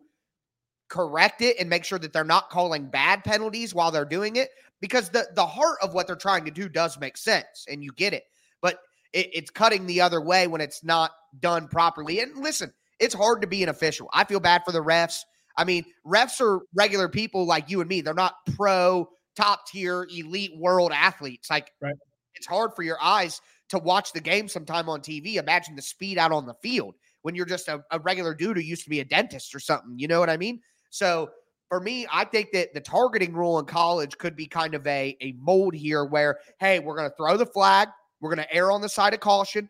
correct 0.89 1.41
it 1.41 1.57
and 1.59 1.69
make 1.69 1.85
sure 1.85 1.99
that 1.99 2.13
they're 2.13 2.23
not 2.23 2.49
calling 2.49 2.89
bad 2.89 3.23
penalties 3.23 3.73
while 3.73 3.91
they're 3.91 4.05
doing 4.05 4.35
it 4.35 4.49
because 4.81 5.09
the, 5.09 5.27
the 5.35 5.45
heart 5.45 5.77
of 5.81 5.93
what 5.93 6.07
they're 6.07 6.15
trying 6.15 6.45
to 6.45 6.51
do 6.51 6.69
does 6.69 6.99
make 6.99 7.17
sense 7.17 7.65
and 7.69 7.83
you 7.83 7.91
get 7.93 8.13
it. 8.13 8.23
But 8.61 8.79
it, 9.13 9.29
it's 9.33 9.51
cutting 9.51 9.85
the 9.85 10.01
other 10.01 10.21
way 10.21 10.47
when 10.47 10.61
it's 10.61 10.83
not 10.83 11.11
done 11.39 11.67
properly. 11.67 12.19
And 12.19 12.37
listen, 12.37 12.73
it's 12.99 13.15
hard 13.15 13.41
to 13.41 13.47
be 13.47 13.63
an 13.63 13.69
official. 13.69 14.09
I 14.13 14.25
feel 14.25 14.39
bad 14.39 14.63
for 14.65 14.71
the 14.71 14.83
refs. 14.83 15.19
I 15.57 15.63
mean, 15.63 15.85
refs 16.05 16.41
are 16.41 16.61
regular 16.75 17.09
people 17.09 17.45
like 17.45 17.69
you 17.69 17.81
and 17.81 17.89
me. 17.89 18.01
They're 18.01 18.13
not 18.13 18.35
pro 18.55 19.09
top 19.37 19.67
tier 19.67 20.07
elite 20.09 20.57
world 20.57 20.91
athletes. 20.93 21.49
Like 21.49 21.71
right. 21.81 21.95
it's 22.35 22.47
hard 22.47 22.71
for 22.75 22.83
your 22.83 23.01
eyes 23.01 23.39
to 23.69 23.79
watch 23.79 24.13
the 24.13 24.21
game 24.21 24.47
sometime 24.47 24.89
on 24.89 25.01
TV. 25.01 25.35
Imagine 25.35 25.75
the 25.75 25.81
speed 25.81 26.17
out 26.17 26.31
on 26.31 26.45
the 26.45 26.55
field 26.55 26.95
when 27.21 27.35
you're 27.35 27.45
just 27.45 27.67
a, 27.67 27.83
a 27.91 27.99
regular 27.99 28.33
dude 28.33 28.57
who 28.57 28.63
used 28.63 28.83
to 28.83 28.89
be 28.89 28.99
a 28.99 29.05
dentist 29.05 29.53
or 29.53 29.59
something. 29.59 29.97
You 29.97 30.07
know 30.07 30.19
what 30.19 30.29
I 30.29 30.37
mean? 30.37 30.61
So 30.89 31.29
for 31.69 31.79
me, 31.79 32.07
I 32.11 32.23
think 32.23 32.51
that 32.53 32.73
the 32.73 32.79
targeting 32.79 33.33
rule 33.33 33.59
in 33.59 33.65
college 33.65 34.17
could 34.17 34.35
be 34.35 34.47
kind 34.47 34.73
of 34.73 34.85
a, 34.87 35.17
a 35.21 35.33
mold 35.37 35.73
here 35.73 36.05
where, 36.05 36.39
hey, 36.59 36.79
we're 36.79 36.95
going 36.95 37.09
to 37.09 37.15
throw 37.15 37.37
the 37.37 37.45
flag. 37.45 37.89
We're 38.21 38.33
going 38.33 38.45
to 38.47 38.53
err 38.53 38.71
on 38.71 38.81
the 38.81 38.89
side 38.89 39.13
of 39.13 39.19
caution. 39.19 39.67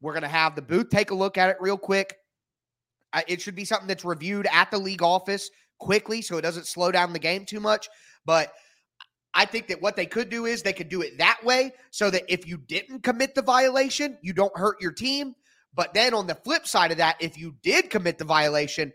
We're 0.00 0.12
going 0.12 0.22
to 0.22 0.28
have 0.28 0.56
the 0.56 0.62
booth 0.62 0.90
take 0.90 1.10
a 1.10 1.14
look 1.14 1.38
at 1.38 1.50
it 1.50 1.56
real 1.60 1.78
quick. 1.78 2.16
it 3.28 3.40
should 3.40 3.54
be 3.54 3.64
something 3.64 3.88
that's 3.88 4.04
reviewed 4.04 4.48
at 4.52 4.70
the 4.70 4.78
league 4.78 5.02
office 5.02 5.50
quickly 5.78 6.20
so 6.22 6.36
it 6.36 6.42
doesn't 6.42 6.66
slow 6.66 6.90
down 6.90 7.12
the 7.12 7.18
game 7.18 7.44
too 7.44 7.60
much. 7.60 7.88
But 8.24 8.52
I 9.34 9.44
think 9.44 9.68
that 9.68 9.80
what 9.80 9.96
they 9.96 10.06
could 10.06 10.28
do 10.28 10.46
is 10.46 10.62
they 10.62 10.72
could 10.72 10.88
do 10.88 11.02
it 11.02 11.18
that 11.18 11.40
way 11.44 11.72
so 11.90 12.10
that 12.10 12.24
if 12.28 12.46
you 12.46 12.56
didn't 12.58 13.02
commit 13.02 13.34
the 13.34 13.42
violation, 13.42 14.18
you 14.22 14.32
don't 14.32 14.56
hurt 14.56 14.80
your 14.80 14.92
team. 14.92 15.34
But 15.72 15.94
then 15.94 16.14
on 16.14 16.26
the 16.26 16.34
flip 16.34 16.66
side 16.66 16.90
of 16.90 16.98
that, 16.98 17.16
if 17.20 17.38
you 17.38 17.54
did 17.62 17.90
commit 17.90 18.18
the 18.18 18.24
violation, 18.24 18.92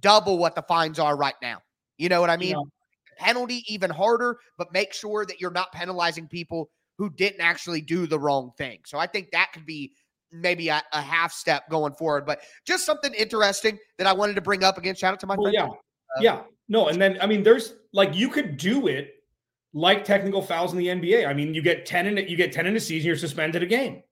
double 0.00 0.36
what 0.38 0.54
the 0.54 0.62
fines 0.62 0.98
are 0.98 1.16
right 1.16 1.34
now. 1.40 1.62
You 1.96 2.10
know 2.10 2.20
what 2.20 2.30
I 2.30 2.36
mean? 2.36 2.50
Yeah. 2.50 3.24
Penalty 3.24 3.64
even 3.66 3.90
harder, 3.90 4.38
but 4.58 4.72
make 4.72 4.92
sure 4.92 5.24
that 5.24 5.40
you're 5.40 5.50
not 5.50 5.72
penalizing 5.72 6.28
people 6.28 6.70
who 6.98 7.10
didn't 7.10 7.40
actually 7.40 7.80
do 7.80 8.06
the 8.06 8.18
wrong 8.18 8.52
thing. 8.58 8.80
So 8.84 8.98
I 8.98 9.06
think 9.06 9.30
that 9.32 9.52
could 9.52 9.64
be 9.64 9.92
maybe 10.30 10.68
a, 10.68 10.82
a 10.92 11.00
half 11.00 11.32
step 11.32 11.68
going 11.70 11.94
forward. 11.94 12.26
But 12.26 12.40
just 12.66 12.84
something 12.84 13.12
interesting 13.14 13.78
that 13.96 14.06
I 14.06 14.12
wanted 14.12 14.34
to 14.34 14.42
bring 14.42 14.62
up 14.62 14.76
again. 14.76 14.94
Shout 14.94 15.14
out 15.14 15.20
to 15.20 15.26
my 15.26 15.34
well, 15.36 15.50
friend. 15.50 15.54
Yeah. 15.54 15.66
Uh, 15.66 16.20
yeah. 16.20 16.42
No, 16.68 16.88
and 16.88 17.00
then 17.00 17.18
I 17.20 17.26
mean, 17.26 17.42
there's 17.42 17.74
like 17.92 18.14
you 18.14 18.28
could 18.28 18.58
do 18.58 18.86
it 18.86 19.14
like 19.78 20.04
technical 20.04 20.42
fouls 20.42 20.72
in 20.72 20.78
the 20.78 20.88
NBA. 20.88 21.26
I 21.26 21.32
mean, 21.32 21.54
you 21.54 21.62
get 21.62 21.86
10 21.86 22.06
in 22.06 22.28
you 22.28 22.36
get 22.36 22.52
10 22.52 22.66
in 22.66 22.76
a 22.76 22.80
season, 22.80 23.06
you're 23.06 23.16
suspended 23.16 23.62
a 23.62 23.66
game. 23.66 24.02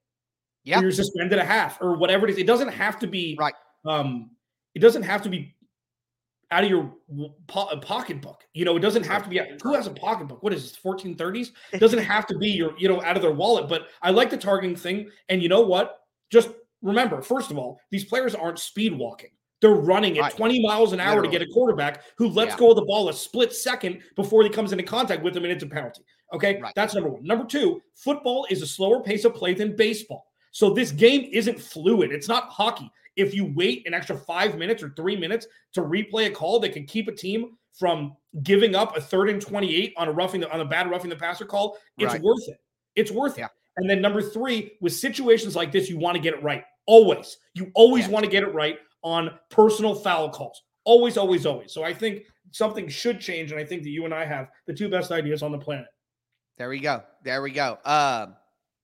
Yeah. 0.63 0.81
You're 0.81 0.91
suspended 0.91 1.39
a 1.39 1.45
half 1.45 1.81
or 1.81 1.97
whatever 1.97 2.27
it 2.27 2.31
is. 2.31 2.37
It 2.37 2.47
doesn't 2.47 2.69
have 2.69 2.99
to 2.99 3.07
be 3.07 3.35
right. 3.39 3.53
Um, 3.85 4.31
it 4.75 4.79
doesn't 4.79 5.03
have 5.03 5.21
to 5.23 5.29
be 5.29 5.55
out 6.51 6.63
of 6.63 6.69
your 6.69 6.93
po- 7.47 7.67
uh, 7.67 7.79
pocketbook. 7.79 8.43
You 8.53 8.65
know, 8.65 8.77
it 8.77 8.79
doesn't 8.79 9.05
have 9.05 9.23
to 9.23 9.29
be 9.29 9.41
who 9.61 9.73
has 9.73 9.87
a 9.87 9.91
pocketbook. 9.91 10.41
What 10.43 10.53
is 10.53 10.71
this, 10.71 10.79
1430s? 10.79 11.51
It 11.73 11.79
doesn't 11.79 11.99
have 11.99 12.25
to 12.27 12.37
be 12.37 12.49
your, 12.49 12.77
you 12.77 12.87
know, 12.87 13.01
out 13.01 13.15
of 13.15 13.21
their 13.21 13.31
wallet. 13.31 13.67
But 13.67 13.87
I 14.01 14.11
like 14.11 14.29
the 14.29 14.37
targeting 14.37 14.75
thing. 14.75 15.09
And 15.29 15.43
you 15.43 15.49
know 15.49 15.61
what? 15.61 15.99
Just 16.29 16.49
remember, 16.81 17.21
first 17.21 17.51
of 17.51 17.57
all, 17.57 17.79
these 17.91 18.05
players 18.05 18.35
aren't 18.35 18.59
speed 18.59 18.93
walking. 18.93 19.31
They're 19.61 19.71
running 19.71 20.19
at 20.19 20.35
20 20.35 20.61
miles 20.61 20.93
an 20.93 20.99
hour 20.99 21.15
Literally. 21.15 21.29
to 21.29 21.39
get 21.39 21.49
a 21.49 21.51
quarterback 21.51 22.03
who 22.17 22.29
lets 22.29 22.51
yeah. 22.51 22.57
go 22.57 22.69
of 22.71 22.75
the 22.75 22.85
ball 22.85 23.09
a 23.09 23.13
split 23.13 23.53
second 23.53 24.01
before 24.15 24.43
he 24.43 24.49
comes 24.49 24.71
into 24.71 24.83
contact 24.83 25.23
with 25.23 25.35
him 25.35 25.43
and 25.43 25.51
it's 25.51 25.63
a 25.63 25.67
penalty. 25.67 26.03
Okay. 26.33 26.59
Right. 26.61 26.73
That's 26.75 26.93
number 26.93 27.09
one. 27.09 27.25
Number 27.25 27.45
two, 27.45 27.81
football 27.95 28.45
is 28.49 28.61
a 28.61 28.67
slower 28.67 29.01
pace 29.01 29.25
of 29.25 29.33
play 29.33 29.53
than 29.53 29.75
baseball. 29.75 30.27
So 30.51 30.71
this 30.71 30.91
game 30.91 31.29
isn't 31.31 31.59
fluid. 31.59 32.11
It's 32.11 32.27
not 32.27 32.49
hockey. 32.49 32.89
If 33.15 33.33
you 33.33 33.51
wait 33.55 33.87
an 33.87 33.93
extra 33.93 34.15
five 34.15 34.57
minutes 34.57 34.83
or 34.83 34.93
three 34.95 35.15
minutes 35.15 35.47
to 35.73 35.81
replay 35.81 36.27
a 36.27 36.29
call 36.29 36.59
that 36.59 36.73
can 36.73 36.85
keep 36.85 37.07
a 37.07 37.11
team 37.11 37.57
from 37.73 38.15
giving 38.43 38.75
up 38.75 38.95
a 38.95 39.01
third 39.01 39.29
and 39.29 39.41
28 39.41 39.93
on 39.97 40.07
a 40.07 40.11
roughing 40.11 40.41
the, 40.41 40.51
on 40.51 40.61
a 40.61 40.65
bad 40.65 40.89
roughing 40.89 41.09
the 41.09 41.15
passer 41.15 41.45
call, 41.45 41.77
it's 41.97 42.13
right. 42.13 42.21
worth 42.21 42.47
it. 42.47 42.59
It's 42.95 43.11
worth 43.11 43.37
yeah. 43.37 43.45
it. 43.45 43.51
And 43.77 43.89
then 43.89 44.01
number 44.01 44.21
three, 44.21 44.71
with 44.81 44.93
situations 44.93 45.55
like 45.55 45.71
this, 45.71 45.89
you 45.89 45.97
want 45.97 46.15
to 46.15 46.21
get 46.21 46.33
it 46.33 46.43
right. 46.43 46.63
Always. 46.87 47.37
You 47.53 47.71
always 47.75 48.05
yeah. 48.05 48.11
want 48.11 48.25
to 48.25 48.31
get 48.31 48.43
it 48.43 48.53
right 48.53 48.77
on 49.07 49.31
personal 49.49 49.95
foul 49.95 50.29
calls. 50.29 50.61
Always, 50.83 51.17
always, 51.17 51.45
always. 51.45 51.71
So 51.71 51.83
I 51.83 51.93
think 51.93 52.23
something 52.51 52.87
should 52.87 53.19
change. 53.19 53.51
And 53.51 53.59
I 53.59 53.63
think 53.63 53.83
that 53.83 53.89
you 53.89 54.05
and 54.05 54.13
I 54.13 54.25
have 54.25 54.49
the 54.65 54.73
two 54.73 54.89
best 54.89 55.11
ideas 55.11 55.41
on 55.43 55.51
the 55.51 55.57
planet. 55.57 55.87
There 56.57 56.69
we 56.69 56.79
go. 56.79 57.03
There 57.23 57.41
we 57.41 57.51
go. 57.51 57.77
Uh, 57.85 58.27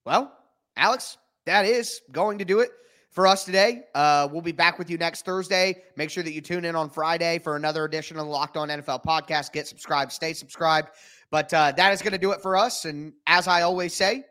well, 0.04 0.32
Alex, 0.76 1.18
that 1.46 1.66
is 1.66 2.00
going 2.12 2.38
to 2.38 2.44
do 2.44 2.60
it 2.60 2.70
for 3.10 3.26
us 3.26 3.44
today. 3.44 3.82
Uh, 3.94 4.28
we'll 4.30 4.42
be 4.42 4.52
back 4.52 4.78
with 4.78 4.88
you 4.88 4.96
next 4.96 5.24
Thursday. 5.24 5.82
Make 5.96 6.10
sure 6.10 6.22
that 6.22 6.32
you 6.32 6.40
tune 6.40 6.64
in 6.64 6.74
on 6.74 6.88
Friday 6.88 7.38
for 7.38 7.56
another 7.56 7.84
edition 7.84 8.16
of 8.16 8.24
the 8.24 8.30
Locked 8.30 8.56
On 8.56 8.68
NFL 8.68 9.04
podcast. 9.04 9.52
Get 9.52 9.66
subscribed, 9.66 10.12
stay 10.12 10.32
subscribed. 10.32 10.90
But 11.30 11.52
uh, 11.52 11.72
that 11.72 11.92
is 11.92 12.00
going 12.00 12.12
to 12.12 12.18
do 12.18 12.32
it 12.32 12.40
for 12.40 12.56
us. 12.56 12.84
And 12.84 13.12
as 13.26 13.48
I 13.48 13.62
always 13.62 13.94
say, 13.94 14.24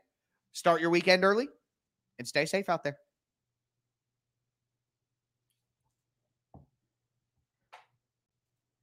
start 0.54 0.82
your 0.82 0.90
weekend 0.90 1.24
early 1.24 1.48
and 2.18 2.28
stay 2.28 2.46
safe 2.46 2.70
out 2.70 2.84
there. 2.84 2.98